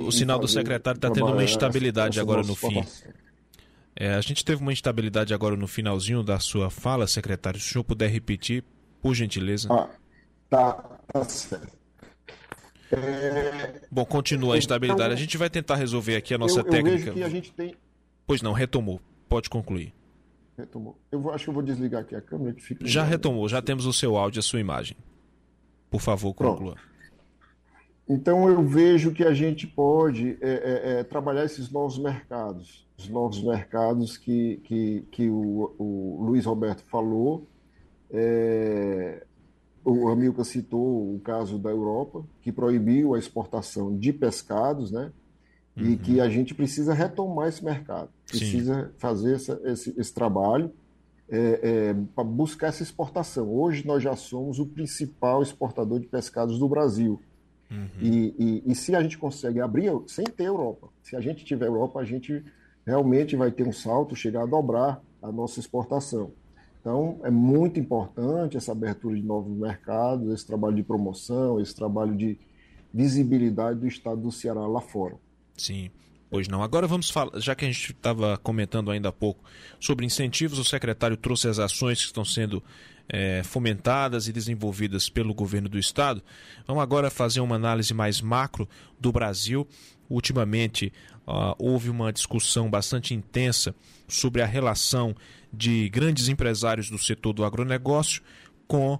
[0.01, 2.83] o sinal do secretário está tendo uma instabilidade agora no fim
[3.99, 7.69] é, a gente teve uma instabilidade agora no finalzinho da sua fala secretário se o
[7.73, 8.63] senhor puder repetir
[9.01, 9.89] por gentileza ah,
[10.49, 10.73] tá,
[11.11, 11.77] tá certo
[12.91, 13.81] é...
[13.91, 15.03] Bom, continua a instabilidade.
[15.03, 17.09] Então, a gente vai tentar resolver aqui a nossa eu, técnica.
[17.09, 17.75] Eu vejo que a gente tem...
[18.25, 18.99] Pois não, retomou.
[19.27, 19.93] Pode concluir.
[20.57, 20.99] Retomou.
[21.11, 22.85] Eu vou, acho que eu vou desligar aqui a câmera que fica.
[22.85, 24.97] Já retomou, já temos o seu áudio e a sua imagem.
[25.89, 26.73] Por favor, conclua.
[26.73, 26.89] Pronto.
[28.07, 33.07] Então eu vejo que a gente pode é, é, é, trabalhar esses novos mercados, os
[33.07, 37.47] novos mercados que, que, que o, o Luiz Roberto falou.
[38.11, 39.25] É,
[39.85, 45.11] o Amilcar citou o caso da Europa, que proibiu a exportação de pescados, né?
[45.77, 45.85] Uhum.
[45.85, 48.91] E que a gente precisa retomar esse mercado, precisa Sim.
[48.97, 50.71] fazer essa, esse, esse, trabalho
[51.29, 53.49] é, é, para buscar essa exportação.
[53.49, 57.21] Hoje nós já somos o principal exportador de pescados do Brasil.
[57.71, 57.87] Uhum.
[58.01, 61.67] E, e, e, se a gente consegue abrir, sem ter Europa, se a gente tiver
[61.67, 62.43] Europa, a gente
[62.85, 66.31] realmente vai ter um salto, chegar a dobrar a nossa exportação.
[66.79, 72.15] Então, é muito importante essa abertura de novos mercados, esse trabalho de promoção, esse trabalho
[72.15, 72.37] de
[72.93, 75.15] visibilidade do estado do Ceará lá fora.
[75.57, 75.91] Sim.
[76.29, 76.61] Pois não.
[76.61, 79.43] Agora vamos falar, já que a gente estava comentando ainda há pouco
[79.79, 82.63] sobre incentivos, o secretário trouxe as ações que estão sendo
[83.09, 86.23] é, fomentadas e desenvolvidas pelo governo do estado.
[86.67, 88.69] Vamos agora fazer uma análise mais macro
[88.99, 89.67] do Brasil.
[90.09, 90.93] Ultimamente
[91.27, 93.75] uh, houve uma discussão bastante intensa
[94.07, 95.15] sobre a relação
[95.51, 98.21] de grandes empresários do setor do agronegócio
[98.67, 98.99] com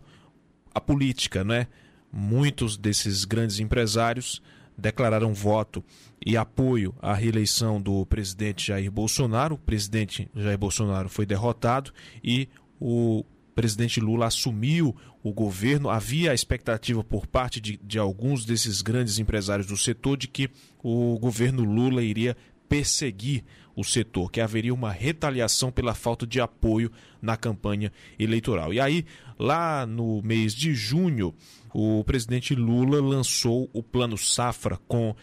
[0.74, 1.67] a política, né?
[2.12, 4.41] muitos desses grandes empresários
[4.78, 5.84] declararam voto
[6.26, 9.56] e apoio à reeleição do presidente Jair Bolsonaro.
[9.56, 11.91] O presidente Jair Bolsonaro foi derrotado
[12.24, 12.48] e
[12.80, 13.26] o
[13.60, 15.89] presidente Lula assumiu o governo.
[15.89, 20.50] Havia a expectativa por parte de, de alguns desses grandes empresários do setor de que
[20.82, 22.38] o governo Lula iria
[22.69, 23.43] perseguir
[23.76, 26.89] o setor, que haveria uma retaliação pela falta de apoio
[27.22, 28.74] na campanha eleitoral.
[28.74, 29.06] E aí,
[29.38, 31.36] lá no mês de junho,
[31.74, 35.13] o presidente Lula lançou o Plano Safra com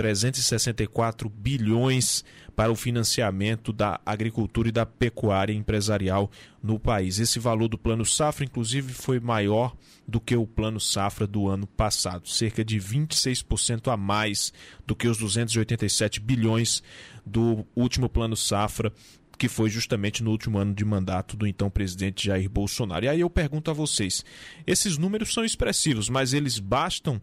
[0.00, 2.24] 364 bilhões
[2.56, 6.30] para o financiamento da agricultura e da pecuária empresarial
[6.62, 7.18] no país.
[7.18, 9.76] Esse valor do Plano Safra, inclusive, foi maior
[10.08, 14.54] do que o Plano Safra do ano passado, cerca de 26% a mais
[14.86, 16.82] do que os 287 bilhões
[17.26, 18.90] do último Plano Safra
[19.36, 23.06] que foi justamente no último ano de mandato do então presidente Jair Bolsonaro.
[23.06, 24.22] E aí eu pergunto a vocês:
[24.66, 27.18] esses números são expressivos, mas eles bastam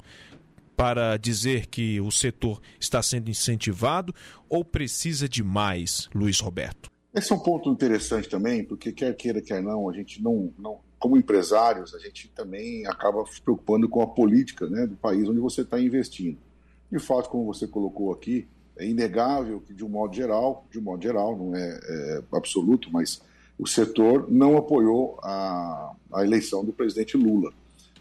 [0.78, 4.14] para dizer que o setor está sendo incentivado
[4.48, 6.92] ou precisa de mais, Luiz Roberto?
[7.12, 10.80] Esse é um ponto interessante também, porque quer queira, quer não, a gente não, não
[11.00, 15.40] como empresários, a gente também acaba se preocupando com a política né, do país onde
[15.40, 16.38] você está investindo.
[16.92, 20.84] De fato, como você colocou aqui, é inegável que, de um modo geral, de um
[20.84, 23.20] modo geral, não é, é absoluto, mas
[23.58, 27.52] o setor não apoiou a, a eleição do presidente Lula.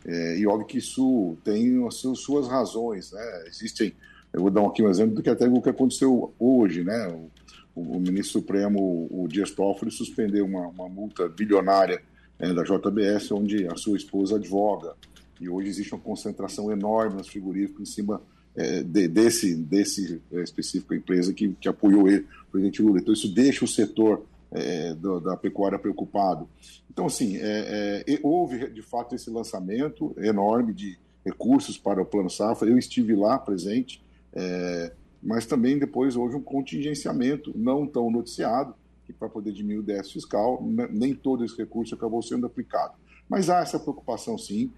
[0.07, 3.45] É, e óbvio que isso tem as suas razões, né?
[3.49, 3.93] Existem,
[4.33, 7.09] eu vou dar aqui um exemplo do que até o que aconteceu hoje, né?
[7.09, 7.31] O,
[7.75, 12.01] o ministro supremo, o Dias Toffoli, suspendeu uma, uma multa bilionária
[12.39, 14.95] é, da JBS, onde a sua esposa advoga.
[15.41, 18.23] E hoje existe uma concentração enorme nos frigoríficos em cima
[18.55, 23.01] é, de, desse, desse é, específico empresa que, que apoiou ele, o presidente Lula.
[23.01, 26.49] Então, isso deixa o setor é, da pecuária preocupado.
[26.91, 32.31] Então, assim, é, é, houve de fato esse lançamento enorme de recursos para o Plano
[32.31, 32.69] Safra.
[32.69, 39.13] Eu estive lá presente, é, mas também depois houve um contingenciamento não tão noticiado, que
[39.13, 42.95] para poder diminuir o déficit fiscal, nem todo esse recurso acabou sendo aplicado.
[43.29, 44.73] Mas há essa preocupação, sim.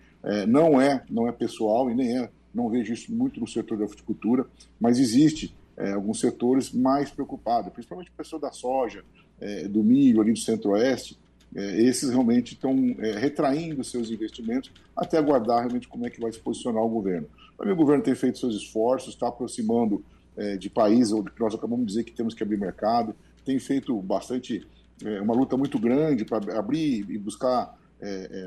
[0.46, 3.87] não é não é pessoal e nem é não vejo isso muito no setor da
[3.87, 4.46] fruticultura,
[4.81, 9.04] mas existe é, alguns setores mais preocupados, principalmente o pessoal da soja,
[9.40, 11.18] é, do milho ali do centro-oeste,
[11.54, 16.30] é, esses realmente estão é, retraindo seus investimentos até aguardar realmente como é que vai
[16.32, 17.28] se posicionar o governo.
[17.64, 20.04] Mim, o governo tem feito seus esforços, está aproximando
[20.36, 23.14] é, de países onde nós acabamos de dizer que temos que abrir mercado,
[23.44, 24.66] tem feito bastante,
[25.04, 27.76] é, uma luta muito grande para abrir e buscar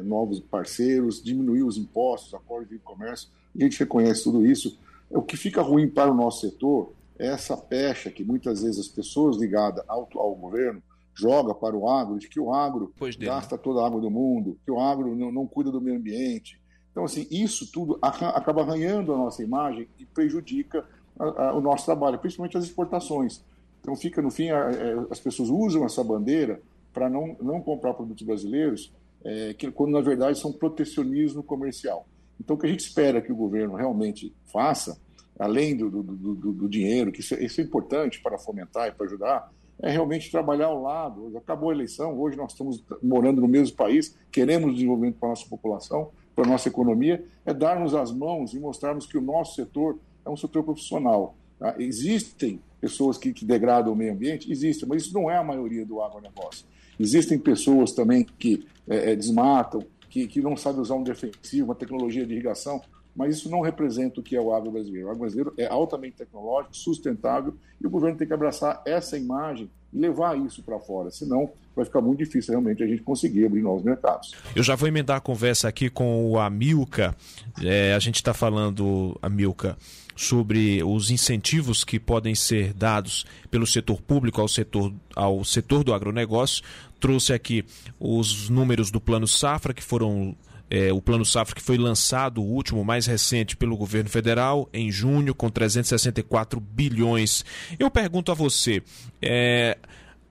[0.06, 3.28] novos parceiros, diminuir os impostos, acordos de comércio
[3.60, 4.78] a gente reconhece tudo isso.
[5.10, 8.88] O que fica ruim para o nosso setor é essa pecha que muitas vezes as
[8.88, 10.82] pessoas ligadas ao, ao governo
[11.14, 14.72] joga para o agro, de que o agro gasta toda a água do mundo, que
[14.72, 16.60] o agro não, não cuida do meio ambiente.
[16.92, 20.84] Então, assim, isso tudo acaba arranhando a nossa imagem e prejudica
[21.20, 23.42] a, a, o nosso trabalho, principalmente as exportações.
[23.82, 24.70] Então, fica, no fim, a,
[25.10, 26.62] as pessoas usam essa bandeira
[26.94, 28.92] para não, não comprar produtos brasileiros,
[29.24, 32.08] é, que, quando na verdade são protecionismo comercial.
[32.40, 35.00] Então, o que a gente espera que o governo realmente faça,
[35.42, 38.92] além do, do, do, do dinheiro, que isso é, isso é, importante para fomentar e
[38.92, 39.52] para ajudar,
[39.82, 41.36] é realmente trabalhar ao lado.
[41.36, 45.50] Acabou a eleição, hoje nós estamos morando no mesmo país, queremos desenvolvimento para a nossa
[45.50, 49.98] população, para a nossa economia, é darmos as mãos e mostrarmos que o nosso setor
[50.24, 51.36] é um setor profissional.
[51.58, 51.74] Tá?
[51.80, 54.52] Existem pessoas que, que degradam o meio ambiente?
[54.52, 56.68] Existem, mas isso não é a maioria do agronegócio.
[57.00, 62.28] Existem pessoas também que é, desmatam, que, que não sabe usar um defensivo, uma tecnologia
[62.28, 62.80] de irrigação,
[63.16, 65.08] mas isso não representa o que é o agro brasileiro.
[65.08, 69.70] O agro brasileiro é altamente tecnológico, sustentável, e o governo tem que abraçar essa imagem
[69.94, 73.62] e levar isso para fora, senão vai ficar muito difícil realmente a gente conseguir abrir
[73.62, 74.34] novos mercados.
[74.56, 77.16] Eu já vou emendar a conversa aqui com o Amilca.
[77.62, 79.78] É, a gente está falando, Amilca,
[80.16, 85.94] sobre os incentivos que podem ser dados pelo setor público ao setor, ao setor do
[85.94, 86.64] agronegócio.
[87.00, 87.66] Trouxe aqui
[88.00, 90.36] os números do Plano Safra, que foram
[90.72, 94.90] é, o Plano Safra que foi lançado, o último, mais recente, pelo governo federal, em
[94.90, 97.44] junho, com 364 bilhões.
[97.78, 98.82] Eu pergunto a você,
[99.22, 99.78] é,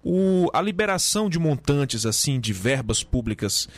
[0.03, 3.69] o, a liberação de montantes assim de verbas públicas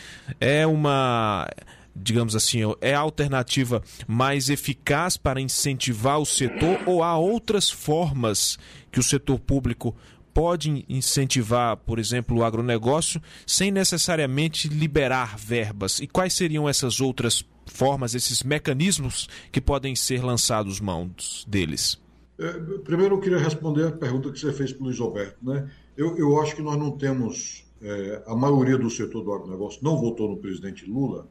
[0.40, 1.48] é uma
[1.94, 8.58] digamos assim, é a alternativa mais eficaz para incentivar o setor ou há outras formas
[8.90, 9.94] que o setor público
[10.34, 16.00] pode incentivar, por exemplo, o agronegócio sem necessariamente liberar verbas?
[16.00, 22.00] E quais seriam essas outras formas, esses mecanismos que podem ser lançados mãos deles?
[22.38, 22.52] É,
[22.84, 25.36] primeiro eu queria responder a pergunta que você fez para o Luiz Alberto.
[25.42, 25.70] Né?
[25.96, 29.96] Eu, eu acho que nós não temos, é, a maioria do setor do agronegócio não
[29.96, 31.28] votou no presidente Lula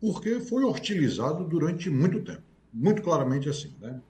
[0.00, 4.00] porque foi hostilizado durante muito tempo, muito claramente assim, né?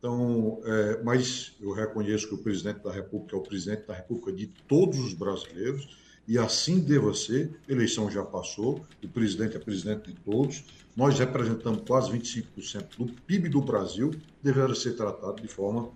[0.00, 4.32] Então, é, mas eu reconheço que o presidente da República é o presidente da República
[4.32, 5.94] de todos os brasileiros
[6.26, 7.50] e assim deva ser.
[7.68, 10.64] A eleição já passou, o presidente é presidente de todos.
[10.96, 14.10] Nós representamos quase 25% do PIB do Brasil,
[14.42, 15.90] deveria ser tratado de forma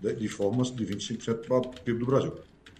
[0.00, 2.32] de, de formas de 25% para o PIB do Brasil.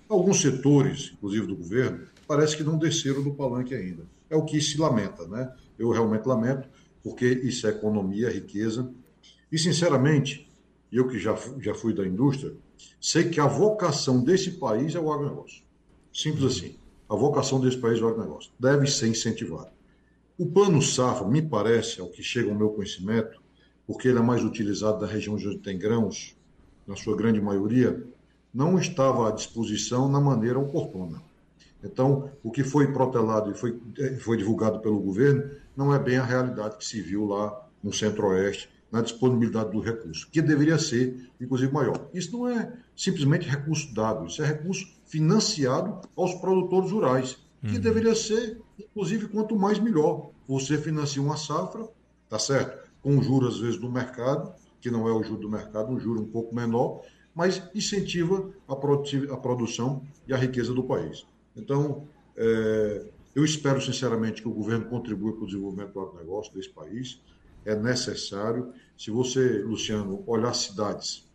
[0.09, 4.05] Alguns setores, inclusive do governo, parece que não desceram do palanque ainda.
[4.31, 5.53] É o que se lamenta, né?
[5.79, 6.67] Eu realmente lamento,
[7.03, 8.91] porque isso é economia, riqueza.
[9.53, 10.50] E, sinceramente,
[10.93, 12.55] eu que já, já fui da indústria,
[13.01, 15.63] sei que a vocação desse país é o agronegócio.
[16.13, 16.77] Simples assim.
[17.09, 18.53] A vocação desse país é o agronegócio.
[18.59, 19.71] Deve ser incentivado.
[20.39, 23.41] O plano safra, me parece, ao que chega ao meu conhecimento,
[23.87, 26.37] porque ele é mais utilizado na região onde tem grãos,
[26.87, 28.07] na sua grande maioria,
[28.53, 31.23] não estava à disposição na maneira oportuna.
[31.83, 36.19] Então, o que foi protelado e foi, eh, foi divulgado pelo governo não é bem
[36.19, 41.31] a realidade que se viu lá no Centro-Oeste, na disponibilidade do recurso, que deveria ser,
[41.41, 42.09] inclusive, maior.
[42.13, 47.81] Isso não é simplesmente recurso dado, isso é recurso financiado aos produtores rurais, que uhum.
[47.81, 50.31] deveria ser, inclusive, quanto mais melhor.
[50.49, 51.87] Você financia uma safra,
[52.29, 52.91] tá certo?
[53.03, 56.21] Com juros, às vezes, do mercado, que não é o juro do mercado, um juro
[56.21, 57.03] um pouco menor,
[57.35, 61.27] mas incentiva a, a produção e a riqueza do país.
[61.55, 66.71] Então, é, eu espero sinceramente que o governo contribua para o desenvolvimento do agronegócio desse
[66.71, 67.21] país.
[67.65, 68.73] É necessário.
[68.97, 71.27] Se você, Luciano, olhar cidades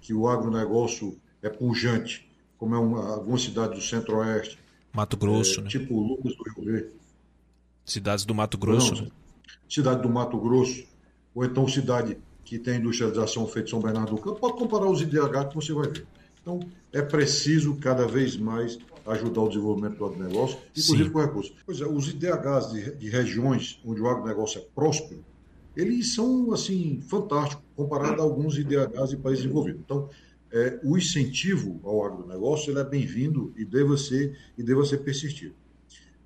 [0.00, 4.58] que o agronegócio é pujante, como é uma, algumas cidades do Centro-Oeste.
[4.92, 5.68] Mato Grosso, é, né?
[5.68, 6.92] Tipo Lucas do Rio Verde.
[7.84, 8.94] Cidades do Mato Grosso.
[8.94, 9.10] Não, né?
[9.68, 10.84] Cidade do Mato Grosso.
[11.34, 14.40] Ou então cidade que tem industrialização feita em São Bernardo do Campo.
[14.40, 16.06] Pode comparar os IDH que você vai ver.
[16.42, 16.60] Então,
[16.92, 21.10] é preciso cada vez mais ajudar o desenvolvimento do agronegócio, inclusive Sim.
[21.10, 21.54] com recursos.
[21.64, 25.24] Pois é, os IDHs de, de, regiões onde o agronegócio é próspero,
[25.76, 29.80] eles são, assim, fantásticos, comparado a alguns IDHs de países desenvolvidos.
[29.84, 30.08] Então,
[30.52, 35.54] é, o incentivo ao agronegócio ele é bem-vindo e deva ser, e deva ser persistido.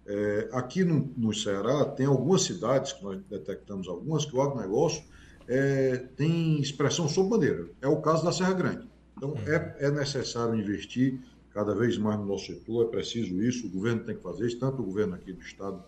[0.06, 5.04] É, aqui no, no Ceará, tem algumas cidades, que nós detectamos algumas, que o agronegócio
[5.46, 7.68] é, tem expressão sob bandeira.
[7.80, 8.88] É o caso da Serra Grande.
[9.16, 11.20] Então, é, é necessário investir
[11.50, 14.58] cada vez mais no nosso setor, é preciso isso, o governo tem que fazer isso,
[14.58, 15.82] tanto o governo aqui do Estado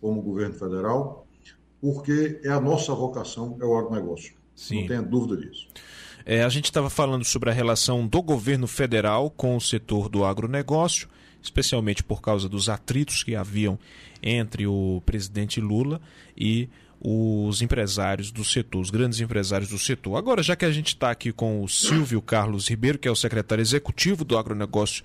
[0.00, 1.26] como o governo federal,
[1.80, 4.34] porque é a nossa vocação, é o agronegócio.
[4.54, 4.80] Sim.
[4.80, 5.68] Não tenha dúvida disso.
[6.24, 10.24] É, a gente estava falando sobre a relação do governo federal com o setor do
[10.24, 11.08] agronegócio,
[11.42, 13.78] especialmente por causa dos atritos que haviam
[14.22, 16.00] entre o presidente Lula
[16.36, 16.68] e
[17.00, 20.16] os empresários do setor, os grandes empresários do setor.
[20.16, 23.16] Agora, já que a gente está aqui com o Silvio Carlos Ribeiro, que é o
[23.16, 25.02] secretário executivo do agronegócio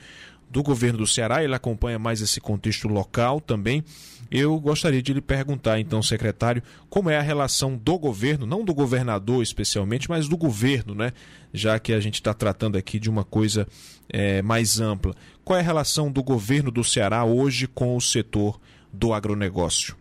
[0.49, 3.83] do governo do Ceará, ele acompanha mais esse contexto local também.
[4.29, 8.73] Eu gostaria de lhe perguntar, então, secretário, como é a relação do governo, não do
[8.73, 11.13] governador especialmente, mas do governo, né?
[11.53, 13.67] Já que a gente está tratando aqui de uma coisa
[14.09, 15.13] é, mais ampla.
[15.43, 18.59] Qual é a relação do governo do Ceará hoje com o setor
[18.91, 19.95] do agronegócio?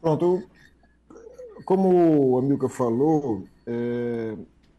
[0.00, 0.42] Pronto,
[1.64, 4.34] como o Amilcar falou, é,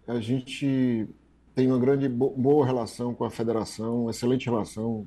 [0.08, 1.08] a gente
[1.54, 5.06] tem uma grande boa relação com a federação, excelente relação.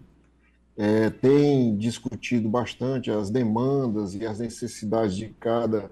[0.77, 5.91] É, tem discutido bastante as demandas e as necessidades de cada,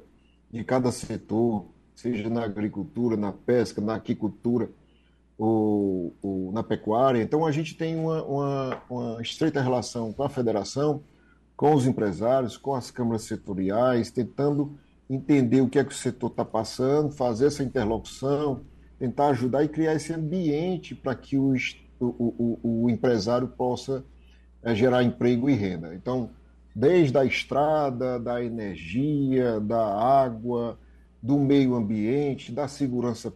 [0.51, 4.69] de cada setor, seja na agricultura, na pesca, na aquicultura
[5.39, 7.23] ou, ou na pecuária.
[7.23, 11.03] Então, a gente tem uma, uma, uma estreita relação com a federação
[11.63, 14.77] com os empresários, com as câmaras setoriais, tentando
[15.09, 18.63] entender o que é que o setor está passando, fazer essa interlocução,
[18.99, 21.55] tentar ajudar e criar esse ambiente para que o,
[22.01, 24.05] o, o, o, empresário possa
[24.63, 25.95] é, gerar emprego e renda.
[25.95, 26.31] Então,
[26.75, 30.79] desde a estrada, da energia, da água,
[31.23, 33.33] do meio ambiente, da segurança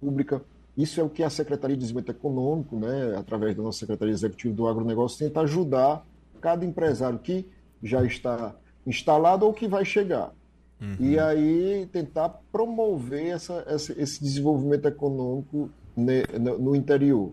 [0.00, 0.42] pública.
[0.76, 4.54] Isso é o que a Secretaria de Desenvolvimento Econômico, né, através da nossa Secretaria Executiva
[4.54, 6.06] do Agronegócio, tenta ajudar
[6.40, 7.46] cada empresário que
[7.82, 8.54] já está
[8.86, 10.32] instalado ou que vai chegar.
[10.80, 10.96] Uhum.
[10.98, 17.32] E aí tentar promover essa, essa, esse desenvolvimento econômico ne, no, no, interior.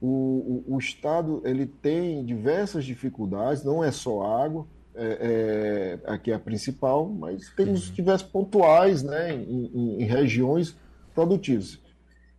[0.00, 6.30] O, o, o, Estado ele tem diversas dificuldades, não é só água, é, é, aqui
[6.30, 7.94] é a principal, mas temos uhum.
[7.94, 10.76] diversos pontuais né, em, em, em, regiões
[11.14, 11.80] produtivas.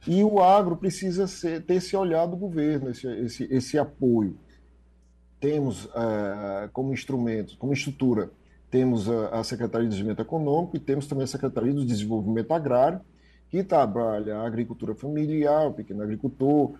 [0.07, 4.37] E o agro precisa ser, ter esse olhar do governo, esse, esse, esse apoio
[5.39, 8.29] temos uh, como instrumento, como estrutura,
[8.69, 13.01] temos a, a, Secretaria de Desenvolvimento Econômico e temos também a Secretaria de Desenvolvimento Agrário,
[13.49, 16.75] que trabalha a agricultura familiar, o pequeno agricultor,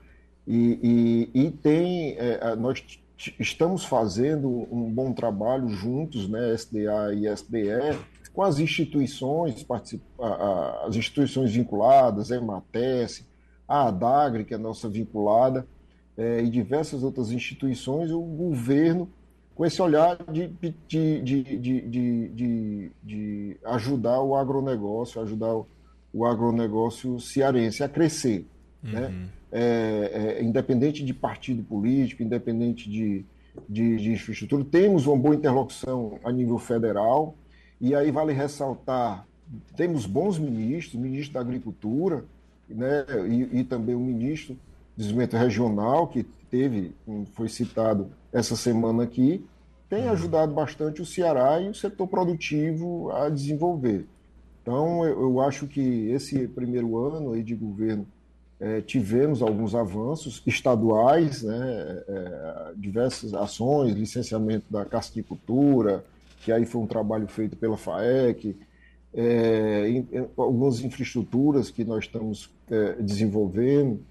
[0.49, 2.83] e, e, e tem, uh, nós
[3.39, 7.99] estamos fazendo um bom trabalho juntos, né, SDA e SBE,
[8.33, 9.63] com as instituições,
[10.87, 13.27] as instituições vinculadas, a EMATES,
[13.67, 15.67] a ADAGRE, que é a nossa vinculada,
[16.17, 19.07] é, e diversas outras instituições, o governo
[19.53, 20.47] com esse olhar de,
[20.87, 25.67] de, de, de, de ajudar o agronegócio, ajudar o,
[26.11, 28.47] o agronegócio cearense a crescer.
[28.81, 29.01] Né?
[29.01, 29.09] Uhum.
[29.09, 29.29] Né?
[29.51, 33.25] É, é, independente de partido político, independente de,
[33.67, 37.35] de, de, infraestrutura, temos uma boa interlocução a nível federal,
[37.81, 39.25] e aí vale ressaltar,
[39.75, 42.25] temos bons ministros, ministro da Agricultura,
[42.69, 44.59] né, e, e também o ministro do
[44.97, 46.93] Desenvolvimento Regional, que teve,
[47.33, 49.43] foi citado essa semana aqui,
[49.89, 50.11] tem uhum.
[50.11, 54.05] ajudado bastante o Ceará e o setor produtivo a desenvolver.
[54.61, 58.05] Então, eu, eu acho que esse primeiro ano aí de governo
[58.59, 66.03] é, tivemos alguns avanços estaduais, né, é, diversas ações, licenciamento da casticultura,
[66.43, 68.55] que aí foi um trabalho feito pela FAEC,
[69.13, 70.07] é, em,
[70.37, 74.01] algumas infraestruturas que nós estamos é, desenvolvendo.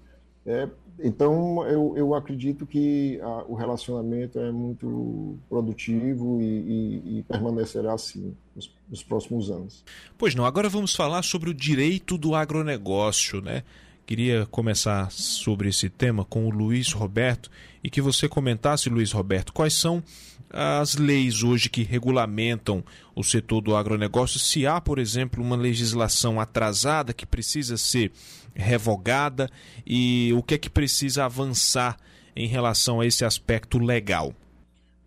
[0.45, 0.67] É,
[1.01, 7.93] então, eu, eu acredito que a, o relacionamento é muito produtivo e, e, e permanecerá
[7.93, 9.83] assim nos, nos, próximos anos.
[10.17, 13.63] Pois não, agora vamos falar sobre o direito do agronegócio, né?
[14.09, 17.47] Queria começar sobre esse tema com o Luiz Roberto
[17.83, 20.01] e que você comentasse, Luiz Roberto, quais são
[20.49, 22.83] as leis hoje que regulamentam
[23.15, 28.11] o setor do agronegócio, se há, por exemplo, uma legislação atrasada que precisa ser
[28.55, 29.47] revogada
[29.85, 31.95] e o que é que precisa avançar
[32.35, 34.33] em relação a esse aspecto legal?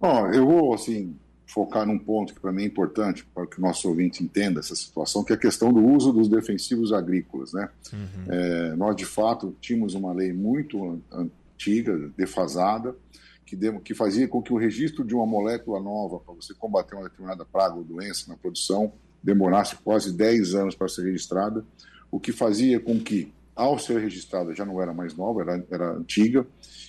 [0.01, 1.17] Bom, eu vou assim
[1.53, 4.75] focar num ponto que para mim é importante para que o nosso ouvinte entenda essa
[4.75, 7.69] situação, que é a questão do uso dos defensivos agrícolas, né?
[7.93, 8.25] Uhum.
[8.29, 12.97] É, nós de fato tínhamos uma lei muito antiga, defasada,
[13.45, 17.05] que, que fazia com que o registro de uma molécula nova para você combater uma
[17.05, 18.93] determinada praga ou doença na produção
[19.23, 21.65] demorasse quase 10 anos para ser registrada,
[22.11, 25.93] o que fazia com que, ao ser registrada, já não era mais nova, era, era
[25.93, 26.47] antiga,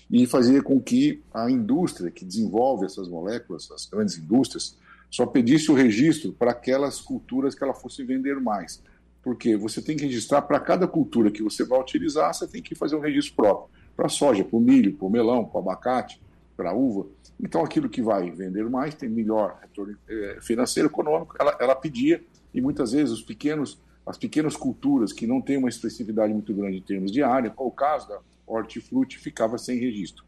[0.10, 4.78] e fazia com que a indústria que desenvolve essas moléculas, as grandes indústrias,
[5.10, 8.82] só pedisse o registro para aquelas culturas que ela fosse vender mais.
[9.22, 12.74] Porque você tem que registrar para cada cultura que você vai utilizar, você tem que
[12.76, 13.70] fazer um registro próprio.
[13.96, 16.20] Para soja, para o milho, para o melão, para o abacate,
[16.58, 17.08] para a uva.
[17.40, 22.24] Então, aquilo que vai vender mais, tem melhor retorno eh, financeiro, econômico, ela, ela pedia,
[22.54, 26.78] e muitas vezes os pequenos, as pequenas culturas que não têm uma expressividade muito grande
[26.78, 30.26] em termos de área, qual o caso da hortifruti, ficava sem registro.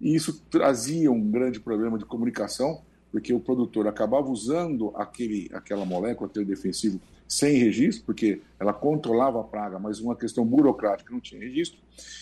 [0.00, 5.84] E isso trazia um grande problema de comunicação, porque o produtor acabava usando aquele, aquela
[5.84, 11.20] molécula, aquele defensivo, sem registro, porque ela controlava a praga, mas uma questão burocrática não
[11.20, 11.78] tinha registro.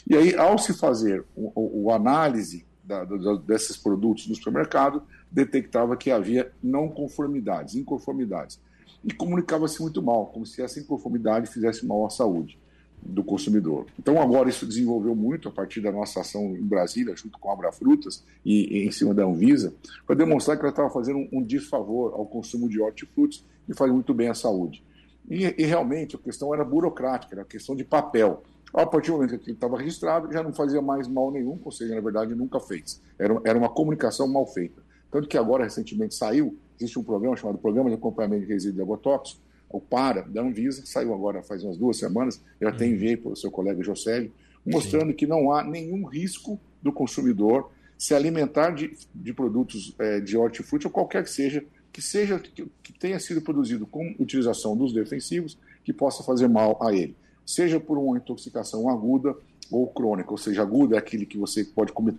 [0.09, 5.03] E aí, ao se fazer o, o, o análise da, da, desses produtos no supermercado,
[5.31, 8.59] detectava que havia não conformidades, inconformidades.
[9.05, 12.59] E comunicava-se muito mal, como se essa inconformidade fizesse mal à saúde
[13.05, 13.87] do consumidor.
[13.99, 17.53] Então, agora isso desenvolveu muito a partir da nossa ação em Brasília, junto com a
[17.53, 19.75] Abra Frutas e, e em cima da Anvisa,
[20.07, 23.93] para demonstrar que ela estava fazendo um, um desfavor ao consumo de hortifrutis e faz
[23.93, 24.83] muito bem à saúde.
[25.29, 28.43] E, e, realmente a questão era burocrática, era questão de papel.
[28.73, 31.71] A partir do momento que ele estava registrado, já não fazia mais mal nenhum, ou
[31.71, 33.01] seja, na verdade nunca fez.
[33.19, 34.83] Era, era uma comunicação mal feita.
[35.11, 38.83] Tanto que agora, recentemente, saiu, existe um programa chamado Programa de Acompanhamento de Resíduos de
[38.83, 43.33] Agrotóxicos, o PARA, da Anvisa, saiu agora faz umas duas semanas, eu até enviei para
[43.33, 44.31] o seu colega Josélio,
[44.64, 45.16] mostrando Sim.
[45.16, 50.87] que não há nenhum risco do consumidor se alimentar de, de produtos é, de hortifruti
[50.87, 55.59] ou qualquer que seja, que seja que, que tenha sido produzido com utilização dos defensivos,
[55.83, 59.37] que possa fazer mal a ele seja por uma intoxicação aguda
[59.70, 62.14] ou crônica, ou seja, aguda é aquele que você pode comer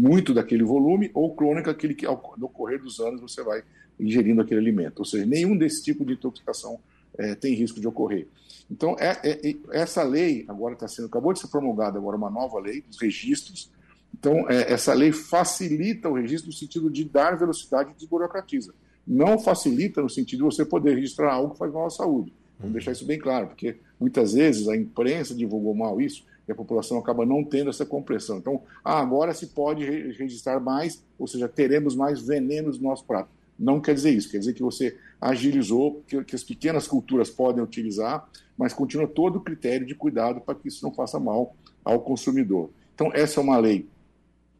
[0.00, 3.62] muito daquele volume, ou crônica aquele que ao decorrer dos anos você vai
[3.98, 5.00] ingerindo aquele alimento.
[5.00, 6.80] Ou seja, nenhum desse tipo de intoxicação
[7.18, 8.26] é, tem risco de ocorrer.
[8.70, 12.30] Então, é, é, é essa lei agora está sendo, acabou de ser promulgada agora uma
[12.30, 13.70] nova lei dos registros.
[14.18, 18.72] Então, é, essa lei facilita o registro no sentido de dar velocidade e desburocratiza.
[19.06, 22.32] Não facilita no sentido de você poder registrar algo que faz mal à saúde.
[22.58, 26.54] Vamos deixar isso bem claro, porque muitas vezes a imprensa divulgou mal isso e a
[26.54, 28.38] população acaba não tendo essa compreensão.
[28.38, 33.30] Então, ah, agora se pode registrar mais, ou seja, teremos mais venenos no nosso prato.
[33.58, 37.62] Não quer dizer isso, quer dizer que você agilizou, que, que as pequenas culturas podem
[37.62, 42.00] utilizar, mas continua todo o critério de cuidado para que isso não faça mal ao
[42.00, 42.70] consumidor.
[42.94, 43.88] Então, essa é uma lei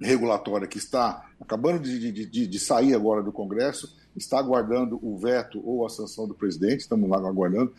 [0.01, 5.63] regulatória que está acabando de, de, de, sair agora do Congresso está aguardando o veto
[5.65, 7.73] ou a sanção do presidente, estamos lá aguardando,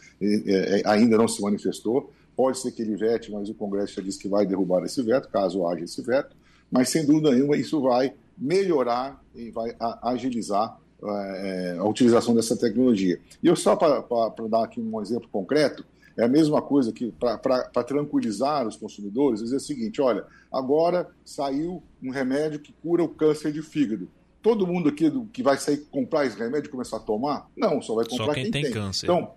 [0.85, 2.11] ainda não se manifestou.
[2.35, 5.29] Pode ser que ele vete, mas o Congresso já disse que vai derrubar esse veto,
[5.29, 6.35] caso haja esse veto.
[6.71, 13.19] Mas, sem dúvida nenhuma, isso vai melhorar e vai agilizar é, a utilização dessa tecnologia.
[13.41, 15.85] E eu só para dar aqui um exemplo concreto,
[16.17, 21.81] é a mesma coisa que para tranquilizar os consumidores, dizer o seguinte: olha, agora saiu
[22.03, 24.09] um remédio que cura o câncer de fígado.
[24.41, 27.47] Todo mundo aqui do, que vai sair comprar esse remédio e começar a tomar?
[27.55, 29.05] Não, só vai comprar só quem, quem, tem, tem câncer.
[29.05, 29.33] Então,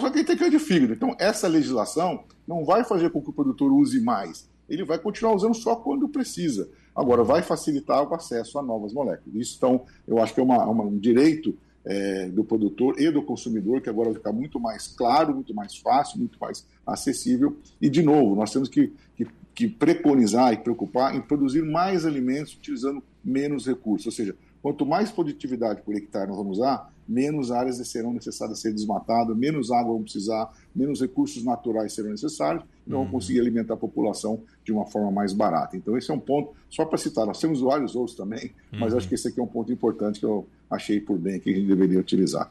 [0.00, 0.92] só quem tem câncer de fígado.
[0.92, 4.48] Então, essa legislação não vai fazer com que o produtor use mais.
[4.68, 6.68] Ele vai continuar usando só quando precisa.
[6.94, 9.34] Agora, vai facilitar o acesso a novas moléculas.
[9.34, 13.22] Isso, então, eu acho que é uma, uma um direito é, do produtor e do
[13.22, 17.56] consumidor, que agora vai ficar muito mais claro, muito mais fácil, muito mais acessível.
[17.80, 22.54] E, de novo, nós temos que, que, que preconizar e preocupar em produzir mais alimentos
[22.54, 24.06] utilizando menos recursos.
[24.06, 28.72] Ou seja, quanto mais produtividade por hectare nós vamos usar, menos áreas serão necessárias ser
[28.72, 32.98] desmatadas, menos água vão precisar, menos recursos naturais serão necessários, e uhum.
[32.98, 35.76] vamos conseguir alimentar a população de uma forma mais barata.
[35.76, 38.80] Então, esse é um ponto, só para citar, nós temos vários outros também, uhum.
[38.80, 41.48] mas acho que esse aqui é um ponto importante que eu achei por bem que
[41.48, 42.50] a gente deveria utilizar.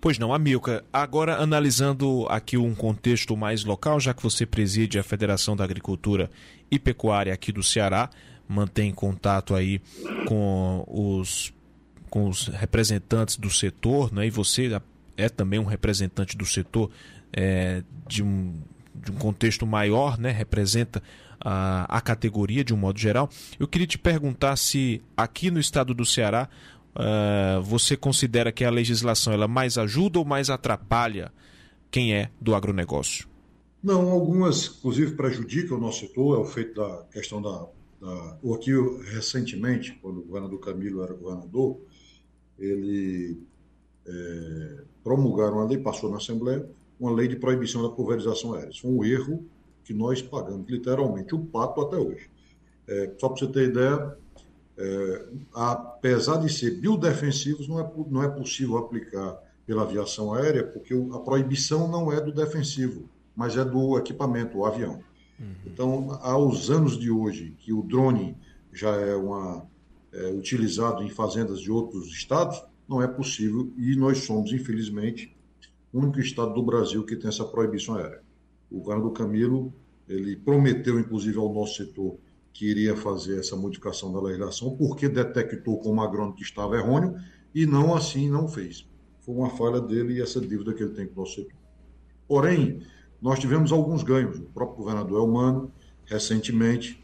[0.00, 5.02] Pois não, Amilca, agora analisando aqui um contexto mais local, já que você preside a
[5.02, 6.30] Federação da Agricultura
[6.70, 8.08] e Pecuária aqui do Ceará,
[8.48, 9.80] mantém contato aí
[10.26, 11.52] com os
[12.08, 14.26] com os representantes do setor, né?
[14.26, 14.80] e você
[15.16, 16.90] é também um representante do setor
[17.32, 18.54] é, de, um,
[18.94, 20.30] de um contexto maior, né?
[20.30, 21.02] representa
[21.40, 23.28] a, a categoria de um modo geral.
[23.58, 26.48] Eu queria te perguntar se aqui no estado do Ceará
[26.94, 31.32] uh, você considera que a legislação ela mais ajuda ou mais atrapalha
[31.90, 33.26] quem é do agronegócio?
[33.82, 37.66] Não, algumas, inclusive, prejudicam o nosso setor, é o feito da questão da.
[38.00, 38.72] da o aqui,
[39.12, 41.78] recentemente, quando o governador Camilo era governador,
[42.58, 43.40] ele
[44.06, 48.70] é, promulgaram uma lei, passou na Assembleia, uma lei de proibição da pulverização aérea.
[48.70, 49.44] Isso foi um erro
[49.84, 52.28] que nós pagamos literalmente o pato até hoje.
[52.86, 54.16] É, só para você ter ideia,
[54.76, 60.94] é, apesar de ser biodefensivos, não é, não é possível aplicar pela aviação aérea, porque
[61.12, 65.02] a proibição não é do defensivo, mas é do equipamento, o avião.
[65.38, 65.54] Uhum.
[65.66, 68.36] Então, aos anos de hoje, que o drone
[68.72, 69.66] já é uma
[70.12, 75.36] é, utilizado em fazendas de outros estados, não é possível e nós somos, infelizmente,
[75.92, 78.22] o único estado do Brasil que tem essa proibição aérea.
[78.70, 79.72] O governador Camilo,
[80.08, 82.18] ele prometeu, inclusive, ao nosso setor
[82.52, 87.14] que iria fazer essa modificação da legislação, porque detectou como agrônomo que estava errôneo
[87.54, 88.86] e não assim não fez.
[89.20, 91.56] Foi uma falha dele e essa dívida que ele tem com o nosso setor.
[92.26, 92.82] Porém,
[93.20, 94.38] nós tivemos alguns ganhos.
[94.38, 95.72] O próprio governador Elmano,
[96.04, 97.02] recentemente,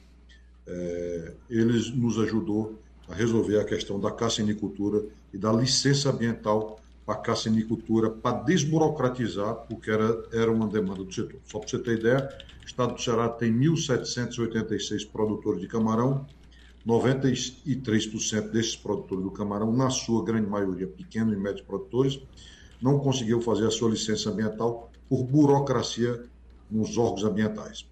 [0.66, 2.78] é, ele nos ajudou
[3.08, 9.54] a resolver a questão da cassinicultura e da licença ambiental para a cassinicultura, para desburocratizar,
[9.68, 11.38] porque era, era uma demanda do setor.
[11.44, 12.28] Só para você ter ideia,
[12.62, 16.26] o estado do Ceará tem 1.786 produtores de camarão,
[16.86, 22.20] 93% desses produtores do camarão, na sua grande maioria pequenos e médios produtores,
[22.80, 26.24] não conseguiu fazer a sua licença ambiental por burocracia
[26.70, 27.86] nos órgãos ambientais.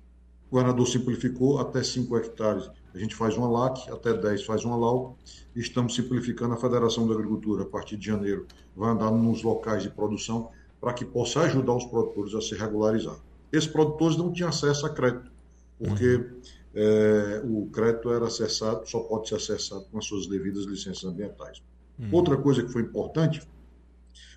[0.49, 4.77] O governador simplificou até 5 hectares a gente faz uma LAC, até 10 faz uma
[4.77, 5.17] LAU,
[5.57, 9.83] e estamos simplificando a Federação da Agricultura, a partir de janeiro, vai andar nos locais
[9.83, 13.17] de produção para que possa ajudar os produtores a se regularizar.
[13.51, 15.31] Esses produtores não tinham acesso a crédito,
[15.79, 16.41] porque uhum.
[16.75, 21.63] é, o crédito era acessado, só pode ser acessado com as suas devidas licenças ambientais.
[21.99, 22.09] Uhum.
[22.13, 23.43] Outra coisa que foi importante,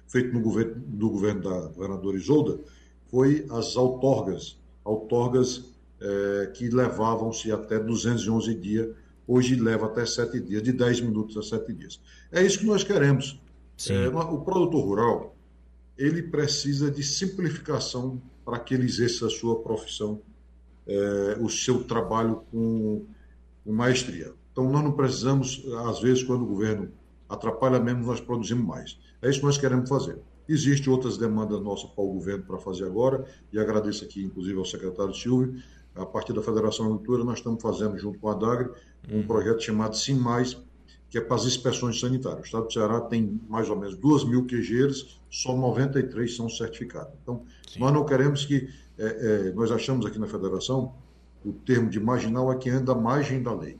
[0.07, 2.59] feito no governo, do governo da governadora Isolda,
[3.07, 5.74] foi as outorgas, outorgas
[6.05, 8.95] é, que levavam-se até 211 dias,
[9.27, 11.99] hoje leva até 7 dias, de 10 minutos a 7 dias.
[12.31, 13.41] É isso que nós queremos.
[13.89, 15.35] É, o produtor rural,
[15.97, 20.21] ele precisa de simplificação para que ele exerça a sua profissão,
[20.87, 23.05] é, o seu trabalho com,
[23.63, 24.31] com maestria.
[24.51, 26.91] Então, nós não precisamos, às vezes, quando o governo
[27.27, 28.99] atrapalha mesmo, nós produzimos mais.
[29.21, 30.19] É isso que nós queremos fazer.
[30.47, 34.65] Existem outras demandas nossas para o governo para fazer agora, e agradeço aqui, inclusive, ao
[34.65, 35.59] secretário Silvio,
[35.95, 38.69] a partir da Federação Agricultura, nós estamos fazendo, junto com a DAGRE,
[39.09, 39.27] um uhum.
[39.27, 40.57] projeto chamado Sim Mais,
[41.09, 42.41] que é para as inspeções sanitárias.
[42.41, 47.13] O Estado do Ceará tem mais ou menos 2 mil queijeiros, só 93 são certificados.
[47.21, 47.79] Então, Sim.
[47.79, 48.67] nós não queremos que.
[48.97, 50.93] É, é, nós achamos aqui na Federação,
[51.43, 53.77] o termo de marginal é que anda à margem da lei.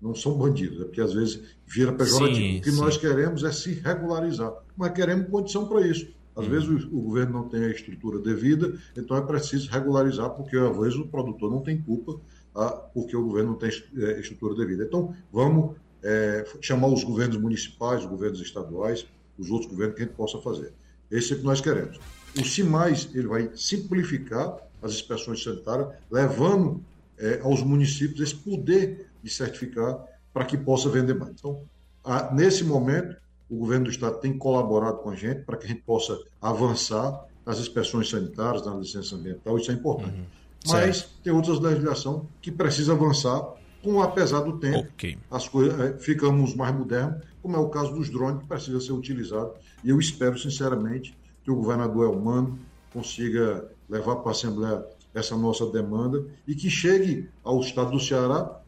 [0.00, 2.36] Não são bandidos, é porque às vezes vira pejorativo.
[2.36, 2.80] Sim, o que sim.
[2.80, 6.08] nós queremos é se regularizar, mas queremos condição para isso.
[6.36, 10.56] Às vezes o, o, governo não tem a estrutura devida, então é preciso regularizar, porque
[10.56, 12.20] às vezes o produtor não tem culpa,
[12.54, 14.84] ah, porque o governo não tem é, estrutura devida.
[14.84, 19.06] Então, vamos é, chamar os governos municipais, os governos estaduais,
[19.38, 20.72] os outros governos que a gente possa fazer.
[21.10, 21.98] Esse é o que nós queremos.
[22.38, 26.82] O CIMAIS ele vai simplificar as inspeções sanitárias, levando
[27.18, 30.02] é, aos municípios esse poder de certificar
[30.32, 31.32] para que possa vender mais.
[31.32, 31.64] Então,
[32.04, 33.16] a, nesse momento,
[33.50, 37.26] o governo do estado tem colaborado com a gente para que a gente possa avançar
[37.44, 40.18] nas inspeções sanitárias, na licença ambiental, isso é importante.
[40.18, 40.26] Uhum.
[40.68, 41.10] Mas certo.
[41.24, 45.16] tem outras legislações que precisa avançar, com apesar do tempo, okay.
[45.30, 48.92] as coisas é, ficamos mais modernos, como é o caso dos drones que precisa ser
[48.92, 49.52] utilizado.
[49.82, 52.58] E eu espero sinceramente que o governador Elmano
[52.92, 54.84] consiga levar para a Assembleia
[55.14, 58.59] essa nossa demanda e que chegue ao estado do Ceará,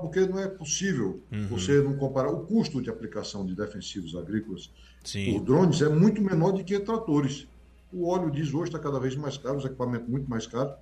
[0.00, 1.46] porque não é possível uhum.
[1.48, 4.70] você não comparar o custo de aplicação de defensivos agrícolas
[5.04, 5.32] Sim.
[5.32, 7.46] por drones é muito menor do que tratores.
[7.92, 10.74] O óleo diesel hoje está cada vez mais caro, os equipamentos muito mais caros,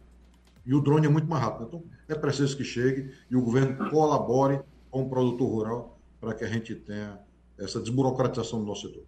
[0.67, 1.67] e o drone é muito mais rápido.
[1.67, 4.61] Então, é preciso que chegue e o governo colabore
[4.91, 7.19] com o produtor rural para que a gente tenha
[7.59, 9.05] essa desburocratização do nosso setor.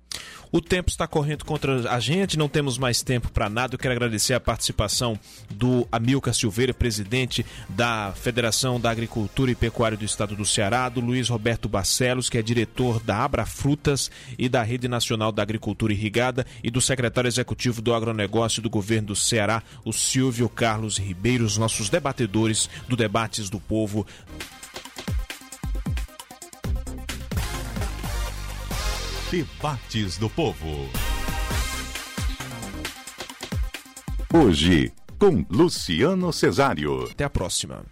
[0.53, 3.75] O tempo está correndo contra a gente, não temos mais tempo para nada.
[3.75, 5.19] Eu quero agradecer a participação
[5.51, 11.01] do Amilcar Silveira, presidente da Federação da Agricultura e Pecuária do Estado do Ceará, do
[11.01, 15.93] Luiz Roberto Barcelos, que é diretor da Abra Frutas e da Rede Nacional da Agricultura
[15.93, 21.45] Irrigada, e do secretário executivo do Agronegócio do Governo do Ceará, o Silvio Carlos Ribeiro,
[21.45, 24.07] os nossos debatedores do Debates do Povo.
[29.37, 30.89] Debates do Povo.
[34.33, 37.05] Hoje, com Luciano Cesário.
[37.11, 37.85] Até a próxima.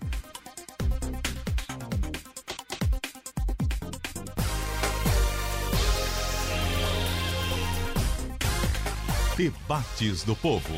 [9.36, 10.72] Debates do Povo.